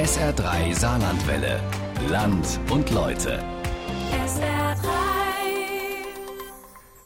SR3 0.00 0.74
Saarlandwelle. 0.74 1.60
Land 2.08 2.58
und 2.70 2.90
Leute. 2.90 3.38
SR3. 4.24 4.76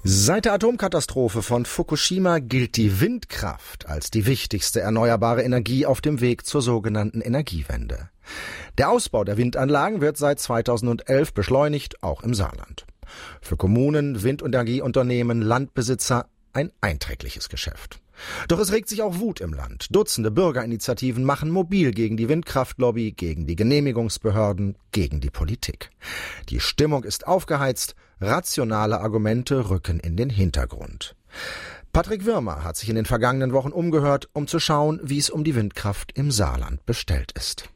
Seit 0.05 0.45
der 0.45 0.53
Atomkatastrophe 0.53 1.43
von 1.43 1.65
Fukushima 1.65 2.39
gilt 2.39 2.77
die 2.77 3.01
Windkraft 3.01 3.89
als 3.89 4.13
die 4.13 4.27
wichtigste 4.27 4.81
erneuerbare 4.81 5.43
Energie 5.43 5.87
auf 5.87 6.03
dem 6.03 6.21
Weg 6.21 6.47
zur 6.47 6.63
sogenannten 6.63 7.21
Energiewende. 7.21 8.11
Der 8.79 8.91
Ausbau 8.91 9.25
der 9.25 9.39
Windanlagen 9.39 10.01
wird 10.01 10.17
seit 10.17 10.39
2011 10.39 11.35
beschleunigt, 11.35 12.01
auch 12.05 12.23
im 12.23 12.33
Saarland. 12.33 12.87
Für 13.41 13.57
Kommunen, 13.57 14.23
Windenergieunternehmen, 14.23 15.43
Landbesitzer 15.43 16.29
ein 16.53 16.71
einträgliches 16.81 17.49
Geschäft. 17.49 17.99
Doch 18.49 18.59
es 18.59 18.73
regt 18.73 18.89
sich 18.89 19.03
auch 19.03 19.19
Wut 19.19 19.41
im 19.41 19.53
Land. 19.53 19.87
Dutzende 19.91 20.31
Bürgerinitiativen 20.31 21.25
machen 21.25 21.51
mobil 21.51 21.93
gegen 21.93 22.17
die 22.17 22.29
Windkraftlobby, 22.29 23.13
gegen 23.13 23.47
die 23.47 23.57
Genehmigungsbehörden, 23.57 24.77
gegen 24.93 25.21
die 25.21 25.31
Politik. 25.31 25.91
Die 26.49 26.61
Stimmung 26.61 27.05
ist 27.05 27.27
aufgeheizt, 27.27 27.95
rationale 28.21 29.01
Argumente 29.01 29.71
rücken 29.71 30.01
in 30.01 30.17
den 30.17 30.31
Hintergrund. 30.31 31.17
Patrick 31.93 32.25
Wirmer 32.25 32.65
hat 32.65 32.77
sich 32.77 32.89
in 32.89 32.97
den 32.97 33.05
vergangenen 33.05 33.53
Wochen 33.53 33.71
umgehört, 33.71 34.29
um 34.33 34.49
zu 34.49 34.59
schauen, 34.59 35.01
wie 35.03 35.19
es 35.19 35.31
um 35.31 35.45
die 35.45 35.55
Windkraft 35.55 36.11
im 36.17 36.33
Saarland 36.33 36.85
bestellt 36.87 37.33
ist. 37.33 37.69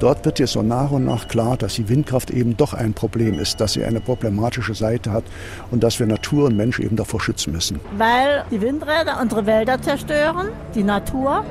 Dort 0.00 0.24
wird 0.24 0.38
jetzt 0.38 0.52
so 0.52 0.62
nach 0.62 0.92
und 0.92 1.04
nach 1.04 1.26
klar, 1.26 1.56
dass 1.56 1.74
die 1.74 1.88
Windkraft 1.88 2.30
eben 2.30 2.56
doch 2.56 2.72
ein 2.72 2.94
Problem 2.94 3.38
ist, 3.38 3.60
dass 3.60 3.72
sie 3.72 3.84
eine 3.84 4.00
problematische 4.00 4.74
Seite 4.74 5.10
hat 5.12 5.24
und 5.70 5.82
dass 5.82 5.98
wir 5.98 6.06
Natur 6.06 6.46
und 6.46 6.56
Mensch 6.56 6.78
eben 6.78 6.94
davor 6.94 7.20
schützen 7.20 7.52
müssen. 7.52 7.80
Weil 7.96 8.44
die 8.50 8.60
Windräder 8.60 9.18
unsere 9.20 9.46
Wälder 9.46 9.82
zerstören, 9.82 10.48
die 10.74 10.84
Natur, 10.84 11.44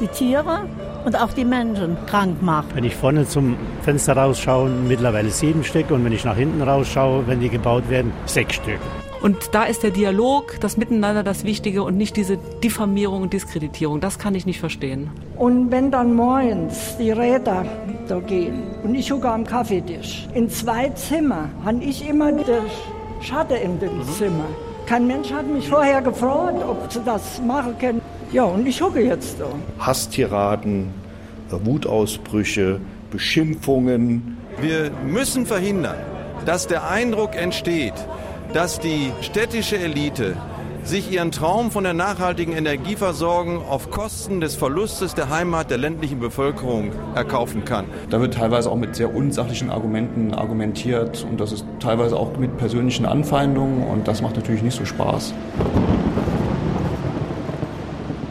die 0.00 0.06
Tiere 0.06 0.68
und 1.04 1.20
auch 1.20 1.32
die 1.32 1.44
Menschen 1.44 1.96
krank 2.06 2.40
macht. 2.42 2.76
Wenn 2.76 2.84
ich 2.84 2.94
vorne 2.94 3.26
zum 3.26 3.56
Fenster 3.82 4.16
rausschaue, 4.16 4.68
mittlerweile 4.68 5.30
sieben 5.30 5.64
Stück 5.64 5.90
und 5.90 6.04
wenn 6.04 6.12
ich 6.12 6.24
nach 6.24 6.36
hinten 6.36 6.62
rausschaue, 6.62 7.26
wenn 7.26 7.40
die 7.40 7.48
gebaut 7.48 7.88
werden, 7.90 8.12
sechs 8.26 8.54
Stück. 8.54 8.80
Und 9.22 9.50
da 9.52 9.64
ist 9.64 9.82
der 9.82 9.90
Dialog, 9.90 10.58
das 10.60 10.76
Miteinander 10.76 11.22
das 11.22 11.44
Wichtige 11.44 11.82
und 11.82 11.96
nicht 11.96 12.16
diese 12.16 12.38
Diffamierung 12.64 13.22
und 13.22 13.32
Diskreditierung. 13.32 14.00
Das 14.00 14.18
kann 14.18 14.34
ich 14.34 14.46
nicht 14.46 14.60
verstehen. 14.60 15.10
Und 15.36 15.70
wenn 15.70 15.90
dann 15.90 16.14
morgens 16.14 16.96
die 16.98 17.10
Räder 17.10 17.66
da 18.08 18.18
gehen 18.20 18.62
und 18.82 18.94
ich 18.94 19.12
hocke 19.12 19.28
am 19.28 19.44
Kaffeetisch, 19.44 20.26
in 20.34 20.48
zwei 20.48 20.88
Zimmer 20.90 21.50
habe 21.64 21.84
ich 21.84 22.08
immer 22.08 22.32
den 22.32 22.44
Schatten 23.20 23.56
in 23.56 23.78
dem 23.78 23.98
mhm. 23.98 24.04
Zimmer. 24.04 24.46
Kein 24.86 25.06
Mensch 25.06 25.30
hat 25.30 25.46
mich 25.46 25.68
vorher 25.68 26.00
gefragt, 26.00 26.64
ob 26.66 26.90
sie 26.90 27.00
das 27.04 27.40
machen 27.46 27.76
können. 27.78 28.00
Ja, 28.32 28.44
und 28.44 28.66
ich 28.66 28.80
hocke 28.80 29.02
jetzt 29.02 29.38
da. 29.38 29.46
Hasstiraden, 29.78 30.88
Wutausbrüche, 31.50 32.80
Beschimpfungen. 33.10 34.38
Wir 34.60 34.90
müssen 35.06 35.46
verhindern, 35.46 35.96
dass 36.46 36.66
der 36.66 36.88
Eindruck 36.88 37.36
entsteht, 37.36 37.94
dass 38.52 38.80
die 38.80 39.12
städtische 39.20 39.78
Elite 39.78 40.36
sich 40.82 41.12
ihren 41.12 41.30
Traum 41.30 41.70
von 41.70 41.84
der 41.84 41.92
nachhaltigen 41.92 42.54
Energieversorgung 42.54 43.64
auf 43.68 43.90
Kosten 43.90 44.40
des 44.40 44.56
Verlustes 44.56 45.14
der 45.14 45.28
Heimat 45.28 45.70
der 45.70 45.78
ländlichen 45.78 46.18
Bevölkerung 46.18 46.92
erkaufen 47.14 47.64
kann. 47.64 47.84
Da 48.08 48.20
wird 48.20 48.34
teilweise 48.34 48.70
auch 48.70 48.76
mit 48.76 48.96
sehr 48.96 49.14
unsachlichen 49.14 49.70
Argumenten 49.70 50.34
argumentiert 50.34 51.24
und 51.28 51.38
das 51.38 51.52
ist 51.52 51.64
teilweise 51.80 52.16
auch 52.16 52.36
mit 52.38 52.56
persönlichen 52.56 53.06
Anfeindungen 53.06 53.86
und 53.86 54.08
das 54.08 54.22
macht 54.22 54.36
natürlich 54.36 54.62
nicht 54.62 54.76
so 54.76 54.84
Spaß. 54.84 55.34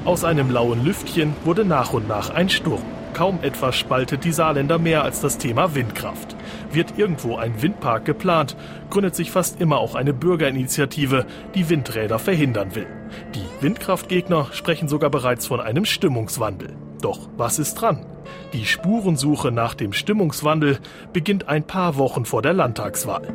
Aus 0.06 0.24
einem 0.24 0.50
lauen 0.50 0.84
Lüftchen 0.84 1.36
wurde 1.46 1.66
nach 1.66 1.94
und 1.94 2.08
nach 2.08 2.32
ein 2.32 2.50
Sturm. 2.50 2.82
Kaum 3.14 3.40
etwas 3.42 3.76
spaltet 3.76 4.24
die 4.24 4.32
Saarländer 4.32 4.80
mehr 4.80 5.04
als 5.04 5.22
das 5.22 5.38
Thema 5.38 5.76
Windkraft. 5.76 6.36
Wird 6.72 6.98
irgendwo 6.98 7.38
ein 7.38 7.62
Windpark 7.62 8.06
geplant, 8.06 8.56
gründet 8.90 9.16
sich 9.16 9.32
fast 9.32 9.60
immer 9.60 9.80
auch 9.80 9.96
eine 9.96 10.14
Bürgerinitiative, 10.14 11.26
die 11.56 11.70
Windräder 11.70 12.20
verhindern 12.20 12.76
will. 12.76 12.88
Die 13.34 13.64
Windkraftgegner 13.64 14.48
sprechen 14.52 14.88
sogar 14.88 15.10
bereits 15.10 15.48
von 15.48 15.60
einem 15.60 15.86
Stimmungswandel. 15.86 16.76
Doch 17.02 17.30
was 17.38 17.60
ist 17.60 17.76
dran? 17.76 18.06
Die 18.54 18.66
Spurensuche 18.66 19.52
nach 19.52 19.74
dem 19.74 19.94
Stimmungswandel 19.94 20.80
beginnt 21.14 21.48
ein 21.48 21.64
paar 21.64 21.98
Wochen 21.98 22.26
vor 22.26 22.42
der 22.42 22.54
Landtagswahl. 22.54 23.34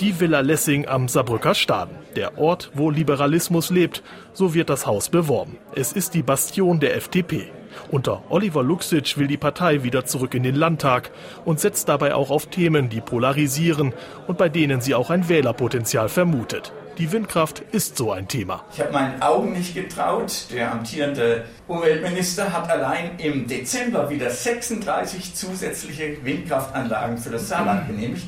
Die 0.00 0.18
Villa 0.18 0.40
Lessing 0.40 0.86
am 0.88 1.08
Saarbrücker 1.08 1.54
Staden. 1.54 1.96
Der 2.16 2.36
Ort, 2.36 2.72
wo 2.74 2.90
Liberalismus 2.90 3.70
lebt, 3.70 4.02
so 4.32 4.52
wird 4.52 4.68
das 4.68 4.86
Haus 4.86 5.08
beworben. 5.08 5.58
Es 5.74 5.92
ist 5.92 6.14
die 6.14 6.22
Bastion 6.22 6.80
der 6.80 6.96
FDP. 6.96 7.52
Unter 7.90 8.22
Oliver 8.28 8.62
Luxic 8.62 9.16
will 9.18 9.26
die 9.26 9.36
Partei 9.36 9.82
wieder 9.82 10.04
zurück 10.04 10.34
in 10.34 10.42
den 10.42 10.54
Landtag 10.54 11.10
und 11.44 11.60
setzt 11.60 11.88
dabei 11.88 12.14
auch 12.14 12.30
auf 12.30 12.46
Themen, 12.46 12.88
die 12.88 13.00
polarisieren 13.00 13.92
und 14.26 14.38
bei 14.38 14.48
denen 14.48 14.80
sie 14.80 14.94
auch 14.94 15.10
ein 15.10 15.28
Wählerpotenzial 15.28 16.08
vermutet. 16.08 16.72
Die 16.98 17.10
Windkraft 17.10 17.60
ist 17.72 17.96
so 17.96 18.12
ein 18.12 18.28
Thema. 18.28 18.64
Ich 18.74 18.80
habe 18.80 18.92
meinen 18.92 19.22
Augen 19.22 19.54
nicht 19.54 19.74
getraut. 19.74 20.48
Der 20.52 20.72
amtierende 20.72 21.46
Umweltminister 21.66 22.52
hat 22.52 22.68
allein 22.68 23.12
im 23.18 23.46
Dezember 23.46 24.10
wieder 24.10 24.28
36 24.28 25.34
zusätzliche 25.34 26.22
Windkraftanlagen 26.22 27.16
für 27.16 27.30
das 27.30 27.48
Saarland 27.48 27.88
genehmigt. 27.88 28.24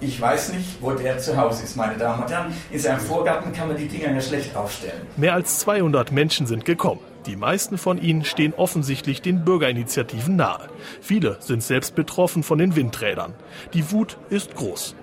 Ich 0.00 0.20
weiß 0.20 0.52
nicht, 0.52 0.80
wo 0.80 0.92
der 0.92 1.18
zu 1.18 1.36
Hause 1.36 1.64
ist, 1.64 1.76
meine 1.76 1.96
Damen 1.96 2.22
und 2.22 2.30
Herren. 2.30 2.52
In 2.70 2.78
seinem 2.78 3.00
Vorgarten 3.00 3.52
kann 3.52 3.68
man 3.68 3.76
die 3.76 3.88
Dinger 3.88 4.12
ja 4.12 4.20
schlecht 4.20 4.54
aufstellen. 4.56 5.00
Mehr 5.16 5.34
als 5.34 5.60
200 5.60 6.12
Menschen 6.12 6.46
sind 6.46 6.64
gekommen. 6.64 7.00
Die 7.26 7.36
meisten 7.36 7.78
von 7.78 8.00
ihnen 8.00 8.24
stehen 8.24 8.52
offensichtlich 8.54 9.22
den 9.22 9.44
Bürgerinitiativen 9.44 10.36
nahe. 10.36 10.68
Viele 11.00 11.38
sind 11.40 11.62
selbst 11.62 11.94
betroffen 11.94 12.42
von 12.42 12.58
den 12.58 12.76
Windrädern. 12.76 13.32
Die 13.72 13.90
Wut 13.92 14.18
ist 14.28 14.54
groß. 14.54 14.94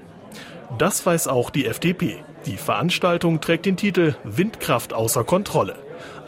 Das 0.77 1.05
weiß 1.05 1.27
auch 1.27 1.49
die 1.49 1.65
FDP. 1.65 2.23
Die 2.45 2.57
Veranstaltung 2.57 3.41
trägt 3.41 3.65
den 3.65 3.77
Titel 3.77 4.15
Windkraft 4.23 4.93
außer 4.93 5.23
Kontrolle. 5.23 5.75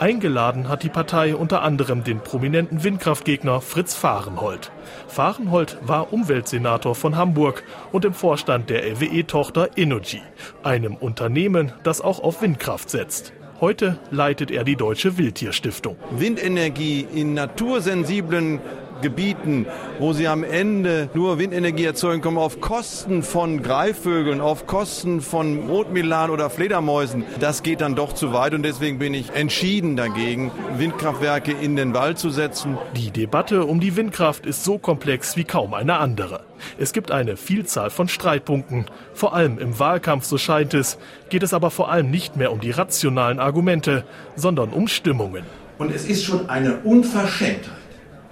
Eingeladen 0.03 0.68
hat 0.68 0.84
die 0.84 0.90
Partei 0.90 1.34
unter 1.34 1.62
anderem 1.62 2.03
den 2.03 2.19
prominenten 2.19 2.84
Windkraftgegner 2.84 3.62
Fritz 3.62 3.96
Fahrenhold. 3.96 4.69
Fahrenhold 5.08 5.78
war 5.81 6.12
Umweltsenator 6.12 6.94
von 6.94 7.16
Hamburg 7.16 7.64
und 7.94 8.03
im 8.03 8.14
Vorstand 8.14 8.69
der 8.69 8.84
LWE-Tochter 8.86 9.78
Energy, 9.78 10.22
einem 10.62 10.96
Unternehmen, 10.96 11.72
das 11.84 12.02
auch 12.02 12.22
auf 12.22 12.41
Windkraft 12.41 12.90
setzt. 12.90 13.31
Heute 13.62 13.97
leitet 14.12 14.52
er 14.52 14.66
die 14.66 14.75
Deutsche 14.75 15.18
Wildtierstiftung. 15.18 15.96
Windenergie 16.12 17.08
in 17.16 17.34
natursensiblen 17.34 18.59
Gebieten, 19.03 19.68
wo 20.00 20.14
sie 20.14 20.28
am 20.28 20.44
Ende 20.44 21.09
nur 21.14 21.38
Windenergie 21.38 21.86
erzeugen, 21.86 22.22
kommen 22.22 22.40
auf 22.40 22.62
Kosten 22.62 23.22
von 23.22 23.62
Greifvögeln, 23.62 24.41
auf 24.41 24.66
Kosten 24.66 25.22
von 25.22 25.69
Rotmilan 25.69 26.31
oder 26.31 26.50
Fledermäusen. 26.50 27.24
Das 27.40 27.62
geht 27.62 27.81
dann 27.81 27.94
doch 27.94 28.14
zu 28.14 28.34
weit 28.34 28.56
und 28.56 28.64
deswegen 28.64 28.97
bin 28.97 29.14
ich 29.14 29.30
entschieden 29.36 29.96
dagegen, 29.96 30.52
Windkraftwerke 30.78 31.52
in 31.52 31.75
den 31.75 31.94
Wald 31.94 32.18
zu 32.18 32.31
setzen. 32.31 32.78
Die 32.96 33.12
Debatte 33.12 33.66
um 33.66 33.80
die 33.80 33.96
Windkraft 33.96 34.46
ist 34.46 34.64
so 34.64 34.80
komplex 34.80 35.38
wie 35.38 35.44
kaum 35.44 35.74
eine 35.74 35.97
andere. 35.97 36.46
Es 36.80 36.94
gibt 36.94 37.12
eine 37.12 37.35
Vielzahl 37.35 37.90
von 37.90 38.08
Streitpunkten. 38.08 38.85
Vor 39.14 39.35
allem 39.35 39.59
im 39.59 39.78
Wahlkampf, 39.80 40.24
so 40.24 40.38
scheint 40.38 40.74
es, 40.74 40.97
geht 41.30 41.44
es 41.44 41.53
aber 41.53 41.72
vor 41.72 41.91
allem 41.91 42.09
nicht 42.09 42.38
mehr 42.38 42.53
um 42.53 42.62
die 42.62 42.72
rationalen 42.72 43.40
Argumente, 43.40 44.06
sondern 44.38 44.70
um 44.70 44.88
Stimmungen. 44.88 45.44
Und 45.78 45.94
es 45.94 46.06
ist 46.06 46.24
schon 46.24 46.50
eine 46.50 46.78
Unverschämtheit 46.78 47.82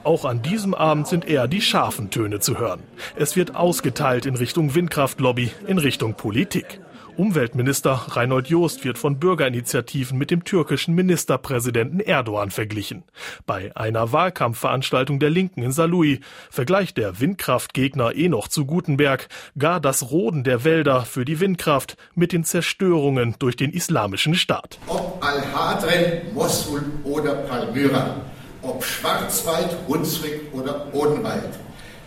auch 0.04 0.26
an 0.26 0.42
diesem 0.42 0.74
Abend 0.74 1.08
sind 1.08 1.26
eher 1.26 1.48
die 1.48 1.62
scharfen 1.62 2.10
Töne 2.10 2.40
zu 2.40 2.60
hören. 2.60 2.82
Es 3.16 3.36
wird 3.36 3.56
ausgeteilt 3.56 4.26
in 4.26 4.36
Richtung 4.36 4.76
Windkraftlobby, 4.76 5.52
in 5.68 5.78
Richtung 5.78 6.16
Politik. 6.16 6.80
Umweltminister 7.18 7.92
Reinhold 8.08 8.48
Joost 8.48 8.84
wird 8.86 8.98
von 8.98 9.20
Bürgerinitiativen 9.20 10.18
mit 10.18 10.32
dem 10.32 10.44
türkischen 10.44 10.96
Ministerpräsidenten 10.96 12.00
Erdogan 12.00 12.52
verglichen. 12.52 13.04
Bei 13.46 13.76
einer 13.76 14.12
Wahlkampfveranstaltung 14.12 15.20
der 15.20 15.30
Linken 15.30 15.62
in 15.62 15.72
Saarlouis 15.72 16.20
vergleicht 16.50 16.98
der 16.98 17.20
Windkraftgegner 17.20 18.16
Enoch 18.16 18.48
zu 18.48 18.66
Gutenberg 18.66 19.28
gar 19.58 19.80
das 19.80 20.10
Roden 20.10 20.44
der 20.44 20.64
Wälder 20.64 21.04
für 21.06 21.26
die 21.26 21.40
Windkraft 21.40 21.98
mit 22.16 22.32
den 22.32 22.44
Zerstörungen 22.44 23.36
durch 23.40 23.56
den 23.56 23.72
islamischen 23.72 24.36
Staat. 24.36 24.80
Ob 24.88 25.24
Al-Hadre, 25.24 26.22
Mosul 26.34 26.84
oder 27.04 27.36
Palmyra 27.36 28.16
ob 28.62 28.84
Schwarzwald, 28.84 29.76
Hunsrück 29.88 30.54
oder 30.54 30.94
Odenwald. 30.94 31.60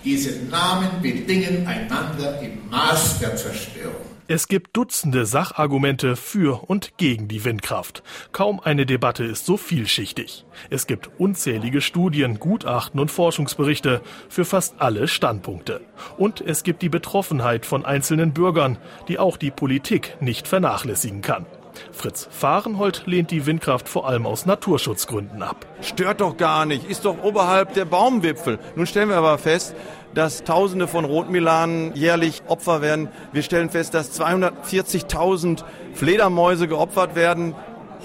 Diese 0.04 0.44
Namen 0.46 1.00
bedingen 1.00 1.66
einander 1.66 2.40
im 2.40 2.68
Maß 2.70 3.20
der 3.20 3.36
Zerstörung. 3.36 4.14
Es 4.26 4.48
gibt 4.48 4.74
Dutzende 4.74 5.26
Sachargumente 5.26 6.16
für 6.16 6.64
und 6.70 6.96
gegen 6.96 7.28
die 7.28 7.44
Windkraft. 7.44 8.02
Kaum 8.32 8.58
eine 8.58 8.86
Debatte 8.86 9.22
ist 9.22 9.44
so 9.44 9.58
vielschichtig. 9.58 10.46
Es 10.70 10.86
gibt 10.86 11.10
unzählige 11.18 11.82
Studien, 11.82 12.38
Gutachten 12.38 13.00
und 13.00 13.10
Forschungsberichte 13.10 14.00
für 14.30 14.46
fast 14.46 14.76
alle 14.78 15.08
Standpunkte. 15.08 15.82
Und 16.16 16.40
es 16.40 16.62
gibt 16.62 16.80
die 16.80 16.88
Betroffenheit 16.88 17.66
von 17.66 17.84
einzelnen 17.84 18.32
Bürgern, 18.32 18.78
die 19.08 19.18
auch 19.18 19.36
die 19.36 19.50
Politik 19.50 20.16
nicht 20.20 20.48
vernachlässigen 20.48 21.20
kann. 21.20 21.44
Fritz 21.92 22.28
Fahrenhold 22.30 23.02
lehnt 23.06 23.30
die 23.30 23.46
Windkraft 23.46 23.88
vor 23.88 24.08
allem 24.08 24.26
aus 24.26 24.46
Naturschutzgründen 24.46 25.42
ab. 25.42 25.66
Stört 25.80 26.20
doch 26.20 26.36
gar 26.36 26.66
nicht, 26.66 26.88
ist 26.88 27.04
doch 27.04 27.22
oberhalb 27.22 27.74
der 27.74 27.84
Baumwipfel. 27.84 28.58
Nun 28.76 28.86
stellen 28.86 29.08
wir 29.08 29.16
aber 29.16 29.38
fest, 29.38 29.74
dass 30.14 30.44
Tausende 30.44 30.86
von 30.86 31.04
Rotmilanen 31.04 31.94
jährlich 31.94 32.42
Opfer 32.46 32.82
werden. 32.82 33.08
Wir 33.32 33.42
stellen 33.42 33.70
fest, 33.70 33.94
dass 33.94 34.18
240.000 34.20 35.64
Fledermäuse 35.92 36.68
geopfert 36.68 37.14
werden, 37.14 37.54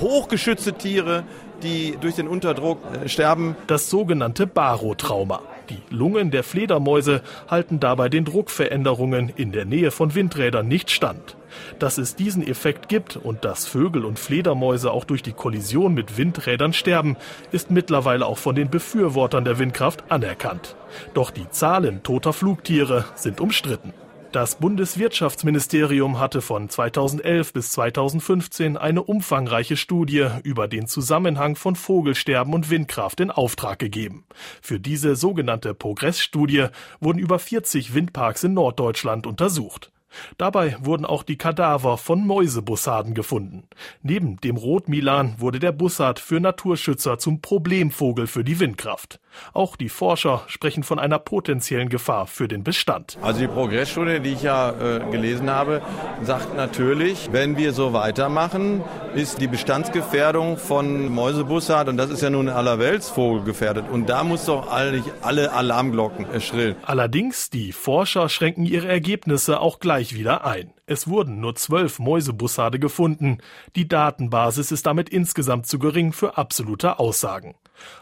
hochgeschützte 0.01 0.73
Tiere, 0.73 1.23
die 1.63 1.97
durch 1.99 2.15
den 2.15 2.27
Unterdruck 2.27 2.79
äh, 3.03 3.09
sterben. 3.09 3.55
Das 3.67 3.89
sogenannte 3.89 4.47
Barotrauma. 4.47 5.41
Die 5.69 5.81
Lungen 5.91 6.31
der 6.31 6.43
Fledermäuse 6.43 7.21
halten 7.47 7.79
dabei 7.79 8.09
den 8.09 8.25
Druckveränderungen 8.25 9.29
in 9.29 9.51
der 9.51 9.65
Nähe 9.65 9.91
von 9.91 10.15
Windrädern 10.15 10.67
nicht 10.67 10.89
stand. 10.89 11.35
Dass 11.77 11.97
es 11.97 12.15
diesen 12.15 12.45
Effekt 12.45 12.89
gibt 12.89 13.15
und 13.17 13.45
dass 13.45 13.67
Vögel 13.67 14.05
und 14.05 14.17
Fledermäuse 14.17 14.91
auch 14.91 15.03
durch 15.03 15.21
die 15.21 15.33
Kollision 15.33 15.93
mit 15.93 16.17
Windrädern 16.17 16.73
sterben, 16.73 17.17
ist 17.51 17.69
mittlerweile 17.69 18.25
auch 18.25 18.37
von 18.37 18.55
den 18.55 18.69
Befürwortern 18.69 19.45
der 19.45 19.59
Windkraft 19.59 20.03
anerkannt. 20.09 20.75
Doch 21.13 21.29
die 21.29 21.49
Zahlen 21.51 22.01
toter 22.01 22.33
Flugtiere 22.33 23.05
sind 23.15 23.39
umstritten. 23.39 23.93
Das 24.31 24.59
Bundeswirtschaftsministerium 24.59 26.19
hatte 26.19 26.41
von 26.41 26.69
2011 26.69 27.51
bis 27.51 27.71
2015 27.71 28.77
eine 28.77 29.01
umfangreiche 29.01 29.75
Studie 29.75 30.27
über 30.43 30.67
den 30.67 30.85
Zusammenhang 30.85 31.55
von 31.55 31.75
Vogelsterben 31.75 32.53
und 32.53 32.69
Windkraft 32.69 33.21
in 33.21 33.31
Auftrag 33.31 33.79
gegeben. 33.79 34.25
Für 34.61 34.79
diese 34.79 35.15
sogenannte 35.15 35.73
Progressstudie 35.73 36.67
wurden 36.99 37.17
über 37.17 37.39
40 37.39 37.95
Windparks 37.95 38.43
in 38.43 38.53
Norddeutschland 38.53 39.25
untersucht. 39.25 39.91
Dabei 40.37 40.77
wurden 40.81 41.05
auch 41.05 41.23
die 41.23 41.37
Kadaver 41.37 41.97
von 41.97 42.25
Mäusebussarden 42.25 43.13
gefunden. 43.13 43.63
Neben 44.01 44.37
dem 44.41 44.57
Rotmilan 44.57 45.35
wurde 45.39 45.59
der 45.59 45.71
Bussard 45.71 46.19
für 46.19 46.39
Naturschützer 46.39 47.17
zum 47.17 47.41
Problemvogel 47.41 48.27
für 48.27 48.43
die 48.43 48.59
Windkraft. 48.59 49.19
Auch 49.53 49.75
die 49.75 49.89
Forscher 49.89 50.43
sprechen 50.47 50.83
von 50.83 50.99
einer 50.99 51.19
potenziellen 51.19 51.89
Gefahr 51.89 52.27
für 52.27 52.47
den 52.47 52.63
Bestand. 52.63 53.17
Also 53.21 53.41
die 53.41 53.47
Progressstudie, 53.47 54.19
die 54.19 54.33
ich 54.33 54.41
ja 54.41 54.71
äh, 54.71 55.11
gelesen 55.11 55.49
habe, 55.49 55.81
sagt 56.23 56.55
natürlich, 56.55 57.29
wenn 57.31 57.57
wir 57.57 57.73
so 57.73 57.93
weitermachen, 57.93 58.83
ist 59.15 59.39
die 59.41 59.47
Bestandsgefährdung 59.47 60.57
von 60.57 61.09
Mäusebussard, 61.09 61.89
und 61.89 61.97
das 61.97 62.09
ist 62.09 62.21
ja 62.21 62.29
nun 62.29 62.49
allerweltsvogel 62.49 63.43
gefährdet, 63.43 63.85
und 63.91 64.09
da 64.09 64.23
muss 64.23 64.45
doch 64.45 64.71
alle, 64.71 65.03
alle 65.21 65.51
Alarmglocken 65.53 66.25
schrillen. 66.41 66.75
Allerdings, 66.83 67.49
die 67.49 67.71
Forscher 67.71 68.29
schränken 68.29 68.65
ihre 68.65 68.87
Ergebnisse 68.87 69.59
auch 69.59 69.79
gleich 69.79 69.98
wieder 69.99 70.45
ein. 70.45 70.73
Es 70.85 71.07
wurden 71.07 71.39
nur 71.39 71.55
zwölf 71.55 71.99
Mäusebussarde 71.99 72.79
gefunden. 72.79 73.39
Die 73.75 73.87
Datenbasis 73.87 74.71
ist 74.71 74.85
damit 74.85 75.09
insgesamt 75.09 75.67
zu 75.67 75.77
gering 75.77 76.13
für 76.13 76.37
absolute 76.37 76.99
Aussagen. 76.99 77.55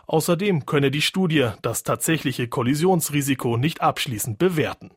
Außerdem 0.05 0.65
könne 0.65 0.91
die 0.91 1.01
Studie 1.01 1.49
das 1.61 1.83
tatsächliche 1.83 2.47
Kollisionsrisiko 2.47 3.57
nicht 3.57 3.81
abschließend 3.81 4.37
bewerten. 4.37 4.91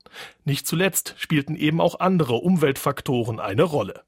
Nicht 0.45 0.67
zuletzt 0.67 1.15
spielten 1.19 1.57
eben 1.57 1.81
auch 1.81 2.01
andere 2.01 2.35
Umweltfaktoren 2.35 3.41
eine 3.41 3.65
Rolle. 3.65 4.03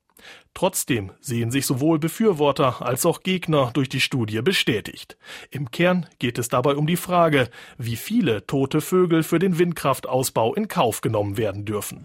Trotzdem 0.54 1.12
sehen 1.20 1.50
sich 1.50 1.66
sowohl 1.66 1.98
Befürworter 1.98 2.82
als 2.82 3.06
auch 3.06 3.22
Gegner 3.22 3.70
durch 3.72 3.88
die 3.88 4.00
Studie 4.00 4.42
bestätigt. 4.42 5.16
Im 5.50 5.70
Kern 5.70 6.06
geht 6.18 6.38
es 6.38 6.48
dabei 6.48 6.76
um 6.76 6.86
die 6.86 6.96
Frage, 6.96 7.48
wie 7.78 7.96
viele 7.96 8.46
tote 8.46 8.80
Vögel 8.80 9.22
für 9.22 9.38
den 9.38 9.58
Windkraftausbau 9.58 10.54
in 10.54 10.68
Kauf 10.68 11.00
genommen 11.00 11.36
werden 11.38 11.64
dürfen. 11.64 12.04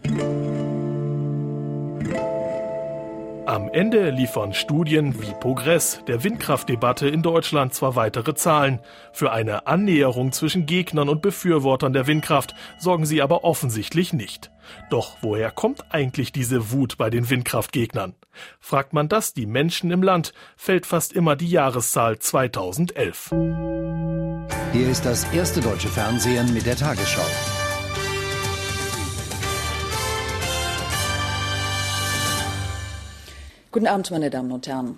Am 3.47 3.69
Ende 3.69 4.09
liefern 4.09 4.53
Studien 4.53 5.21
wie 5.21 5.33
Progress 5.39 6.01
der 6.05 6.21
Windkraftdebatte 6.21 7.07
in 7.07 7.21
Deutschland 7.21 7.73
zwar 7.73 7.95
weitere 7.95 8.35
Zahlen. 8.35 8.81
Für 9.13 9.31
eine 9.31 9.67
Annäherung 9.67 10.33
zwischen 10.33 10.65
Gegnern 10.65 11.07
und 11.07 11.21
Befürwortern 11.21 11.93
der 11.93 12.07
Windkraft 12.07 12.55
sorgen 12.77 13.05
sie 13.05 13.21
aber 13.21 13.45
offensichtlich 13.45 14.11
nicht. 14.11 14.51
Doch 14.89 15.15
woher 15.21 15.49
kommt 15.49 15.85
eigentlich 15.91 16.33
diese 16.33 16.71
Wut 16.71 16.97
bei 16.97 17.09
den 17.09 17.29
Windkraftgegnern? 17.29 18.15
Fragt 18.59 18.91
man 18.91 19.07
das 19.07 19.33
die 19.33 19.45
Menschen 19.45 19.91
im 19.91 20.03
Land, 20.03 20.33
fällt 20.57 20.85
fast 20.85 21.13
immer 21.13 21.37
die 21.37 21.49
Jahreszahl 21.49 22.19
2011. 22.19 23.29
Hier 24.73 24.89
ist 24.89 25.05
das 25.05 25.23
erste 25.31 25.61
deutsche 25.61 25.87
Fernsehen 25.87 26.53
mit 26.53 26.65
der 26.65 26.75
Tagesschau. 26.75 27.21
Guten 33.77 33.85
Abend, 33.85 34.09
meine 34.09 34.31
Damen 34.31 34.51
und 34.51 34.65
Herren. 34.65 34.97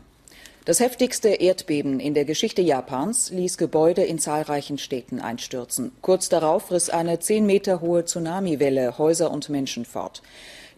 Das 0.64 0.80
heftigste 0.80 1.28
Erdbeben 1.28 2.00
in 2.00 2.14
der 2.14 2.24
Geschichte 2.24 2.62
Japans 2.62 3.30
ließ 3.30 3.58
Gebäude 3.58 4.04
in 4.04 4.20
zahlreichen 4.20 4.78
Städten 4.78 5.20
einstürzen. 5.20 5.92
Kurz 6.02 6.30
darauf 6.30 6.72
riss 6.72 6.90
eine 6.90 7.20
zehn 7.20 7.46
Meter 7.46 7.82
hohe 7.82 8.06
Tsunamiwelle 8.06 8.98
Häuser 8.98 9.32
und 9.32 9.50
Menschen 9.50 9.84
fort. 9.84 10.22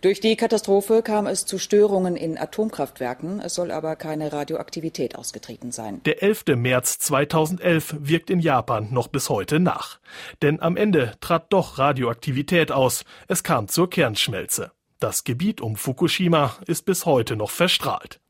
Durch 0.01 0.19
die 0.19 0.35
Katastrophe 0.35 1.03
kam 1.03 1.27
es 1.27 1.45
zu 1.45 1.59
Störungen 1.59 2.15
in 2.15 2.39
Atomkraftwerken. 2.39 3.39
Es 3.39 3.53
soll 3.53 3.69
aber 3.69 3.95
keine 3.95 4.33
Radioaktivität 4.33 5.15
ausgetreten 5.15 5.71
sein. 5.71 6.01
Der 6.05 6.23
11. 6.23 6.55
März 6.55 6.97
2011 6.97 7.97
wirkt 7.99 8.31
in 8.31 8.39
Japan 8.39 8.87
noch 8.89 9.09
bis 9.09 9.29
heute 9.29 9.59
nach. 9.59 9.99
Denn 10.41 10.59
am 10.59 10.75
Ende 10.75 11.13
trat 11.21 11.53
doch 11.53 11.77
Radioaktivität 11.77 12.71
aus. 12.71 13.05
Es 13.27 13.43
kam 13.43 13.67
zur 13.67 13.91
Kernschmelze. 13.91 14.71
Das 15.01 15.23
Gebiet 15.23 15.61
um 15.61 15.77
Fukushima 15.77 16.57
ist 16.67 16.85
bis 16.85 17.07
heute 17.07 17.35
noch 17.35 17.49
verstrahlt. 17.49 18.21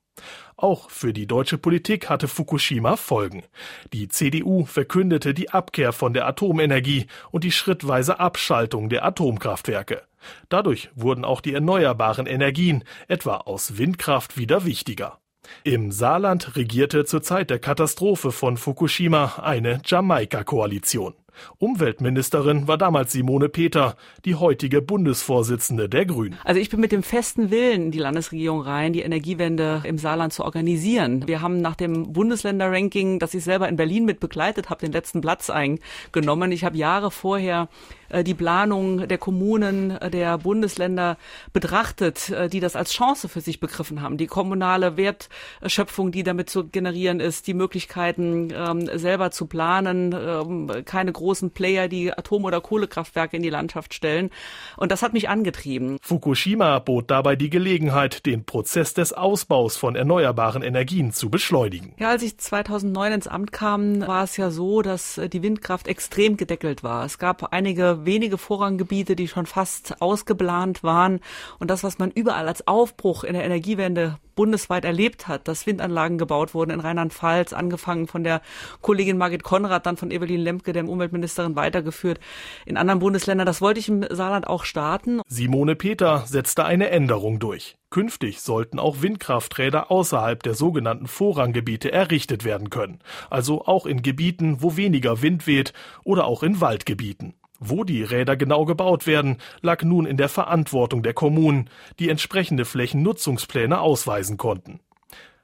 Auch 0.55 0.89
für 0.89 1.11
die 1.11 1.27
deutsche 1.27 1.57
Politik 1.57 2.09
hatte 2.09 2.29
Fukushima 2.29 2.95
Folgen. 2.95 3.43
Die 3.91 4.07
CDU 4.07 4.63
verkündete 4.63 5.33
die 5.33 5.49
Abkehr 5.49 5.91
von 5.91 6.13
der 6.13 6.25
Atomenergie 6.27 7.07
und 7.29 7.43
die 7.43 7.51
schrittweise 7.51 8.21
Abschaltung 8.21 8.87
der 8.87 9.03
Atomkraftwerke. 9.03 10.03
Dadurch 10.47 10.89
wurden 10.95 11.25
auch 11.25 11.41
die 11.41 11.53
erneuerbaren 11.53 12.25
Energien, 12.25 12.85
etwa 13.09 13.35
aus 13.37 13.77
Windkraft, 13.77 14.37
wieder 14.37 14.63
wichtiger. 14.63 15.19
Im 15.65 15.91
Saarland 15.91 16.55
regierte 16.55 17.03
zur 17.03 17.21
Zeit 17.21 17.49
der 17.49 17.59
Katastrophe 17.59 18.31
von 18.31 18.55
Fukushima 18.55 19.39
eine 19.43 19.81
Jamaika-Koalition. 19.83 21.15
Umweltministerin 21.57 22.67
war 22.67 22.77
damals 22.77 23.11
Simone 23.11 23.49
Peter, 23.49 23.95
die 24.25 24.35
heutige 24.35 24.81
Bundesvorsitzende 24.81 25.89
der 25.89 26.05
Grünen. 26.05 26.37
Also 26.43 26.59
ich 26.59 26.69
bin 26.69 26.79
mit 26.79 26.91
dem 26.91 27.03
festen 27.03 27.51
Willen 27.51 27.83
in 27.83 27.91
die 27.91 27.99
Landesregierung 27.99 28.61
rein, 28.61 28.93
die 28.93 29.01
Energiewende 29.01 29.81
im 29.83 29.97
Saarland 29.97 30.33
zu 30.33 30.43
organisieren. 30.43 31.27
Wir 31.27 31.41
haben 31.41 31.61
nach 31.61 31.75
dem 31.75 32.13
Bundesländerranking, 32.13 33.19
das 33.19 33.33
ich 33.33 33.43
selber 33.43 33.69
in 33.69 33.75
Berlin 33.75 34.05
mit 34.05 34.19
begleitet 34.19 34.69
habe, 34.69 34.81
den 34.81 34.91
letzten 34.91 35.21
Platz 35.21 35.49
eingenommen. 35.49 36.51
Ich 36.51 36.63
habe 36.63 36.77
Jahre 36.77 37.11
vorher 37.11 37.69
äh, 38.11 38.23
die 38.23 38.33
Planung 38.33 39.07
der 39.07 39.17
Kommunen, 39.17 39.91
äh, 39.91 40.09
der 40.09 40.37
Bundesländer 40.37 41.17
betrachtet, 41.53 42.29
äh, 42.29 42.49
die 42.49 42.59
das 42.59 42.75
als 42.75 42.91
Chance 42.91 43.29
für 43.29 43.41
sich 43.41 43.59
begriffen 43.59 44.01
haben. 44.01 44.17
Die 44.17 44.27
kommunale 44.27 44.97
Wertschöpfung, 44.97 46.11
die 46.11 46.23
damit 46.23 46.49
zu 46.49 46.67
generieren 46.67 47.19
ist, 47.19 47.47
die 47.47 47.53
Möglichkeiten 47.53 48.49
ähm, 48.53 48.89
selber 48.97 49.31
zu 49.31 49.45
planen, 49.45 50.13
ähm, 50.13 50.71
keine 50.85 51.11
großen 51.21 51.51
Player, 51.51 51.87
die 51.87 52.11
Atom- 52.11 52.45
oder 52.45 52.61
Kohlekraftwerke 52.61 53.37
in 53.37 53.43
die 53.43 53.49
Landschaft 53.49 53.93
stellen. 53.93 54.31
Und 54.75 54.91
das 54.91 55.03
hat 55.03 55.13
mich 55.13 55.29
angetrieben. 55.29 55.97
Fukushima 56.01 56.79
bot 56.79 57.11
dabei 57.11 57.35
die 57.35 57.49
Gelegenheit, 57.49 58.25
den 58.25 58.43
Prozess 58.43 58.93
des 58.93 59.13
Ausbaus 59.13 59.77
von 59.77 59.95
erneuerbaren 59.95 60.63
Energien 60.63 61.11
zu 61.13 61.29
beschleunigen. 61.29 61.93
Ja, 61.99 62.09
als 62.09 62.23
ich 62.23 62.37
2009 62.37 63.13
ins 63.13 63.27
Amt 63.27 63.51
kam, 63.51 64.01
war 64.01 64.23
es 64.23 64.37
ja 64.37 64.49
so, 64.49 64.81
dass 64.81 65.21
die 65.31 65.43
Windkraft 65.43 65.87
extrem 65.87 66.37
gedeckelt 66.37 66.83
war. 66.83 67.05
Es 67.05 67.19
gab 67.19 67.53
einige 67.53 68.05
wenige 68.05 68.37
Vorranggebiete, 68.37 69.15
die 69.15 69.27
schon 69.27 69.45
fast 69.45 70.01
ausgeplant 70.01 70.83
waren. 70.83 71.19
Und 71.59 71.69
das, 71.69 71.83
was 71.83 71.99
man 71.99 72.11
überall 72.11 72.47
als 72.47 72.67
Aufbruch 72.67 73.23
in 73.23 73.33
der 73.33 73.43
Energiewende 73.43 74.17
bundesweit 74.35 74.85
erlebt 74.85 75.27
hat, 75.27 75.47
dass 75.47 75.67
Windanlagen 75.67 76.17
gebaut 76.17 76.53
wurden 76.53 76.71
in 76.71 76.79
Rheinland-Pfalz, 76.79 77.53
angefangen 77.53 78.07
von 78.07 78.23
der 78.23 78.41
Kollegin 78.81 79.17
Margit 79.17 79.43
Konrad, 79.43 79.85
dann 79.85 79.97
von 79.97 80.09
Evelyn 80.09 80.41
Lemke, 80.41 80.73
der 80.73 80.83
Umweltministerin, 81.11 81.55
weitergeführt 81.55 82.19
in 82.65 82.77
anderen 82.77 82.99
Bundesländern. 82.99 83.45
Das 83.45 83.61
wollte 83.61 83.79
ich 83.79 83.89
im 83.89 84.05
Saarland 84.09 84.47
auch 84.47 84.63
starten. 84.63 85.21
Simone 85.27 85.75
Peter 85.75 86.23
setzte 86.25 86.65
eine 86.65 86.89
Änderung 86.89 87.39
durch. 87.39 87.75
Künftig 87.89 88.41
sollten 88.41 88.79
auch 88.79 89.01
Windkrafträder 89.01 89.91
außerhalb 89.91 90.41
der 90.41 90.53
sogenannten 90.53 91.07
Vorranggebiete 91.07 91.91
errichtet 91.91 92.45
werden 92.45 92.69
können, 92.69 92.99
also 93.29 93.65
auch 93.65 93.85
in 93.85 94.01
Gebieten, 94.01 94.57
wo 94.61 94.77
weniger 94.77 95.21
Wind 95.21 95.45
weht 95.45 95.73
oder 96.03 96.25
auch 96.25 96.43
in 96.43 96.61
Waldgebieten. 96.61 97.33
Wo 97.59 97.83
die 97.83 98.01
Räder 98.01 98.37
genau 98.37 98.65
gebaut 98.65 99.05
werden, 99.05 99.37
lag 99.61 99.83
nun 99.83 100.07
in 100.07 100.17
der 100.17 100.29
Verantwortung 100.29 101.03
der 101.03 101.13
Kommunen, 101.13 101.69
die 101.99 102.09
entsprechende 102.09 102.65
Flächennutzungspläne 102.65 103.79
ausweisen 103.79 104.37
konnten. 104.37 104.79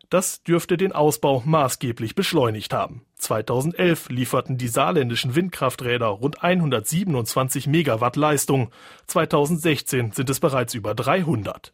Das 0.09 0.41
dürfte 0.43 0.77
den 0.77 0.93
Ausbau 0.93 1.43
maßgeblich 1.45 2.15
beschleunigt 2.15 2.73
haben. 2.73 3.05
2011 3.15 4.09
lieferten 4.09 4.57
die 4.57 4.69
saarländischen 4.69 5.35
Windkrafträder 5.35 6.07
rund 6.07 6.43
127 6.43 7.67
Megawatt 7.67 8.15
Leistung. 8.15 8.69
2016 9.07 10.13
sind 10.13 10.29
es 10.29 10.39
bereits 10.39 10.73
über 10.75 10.95
300. 10.95 11.73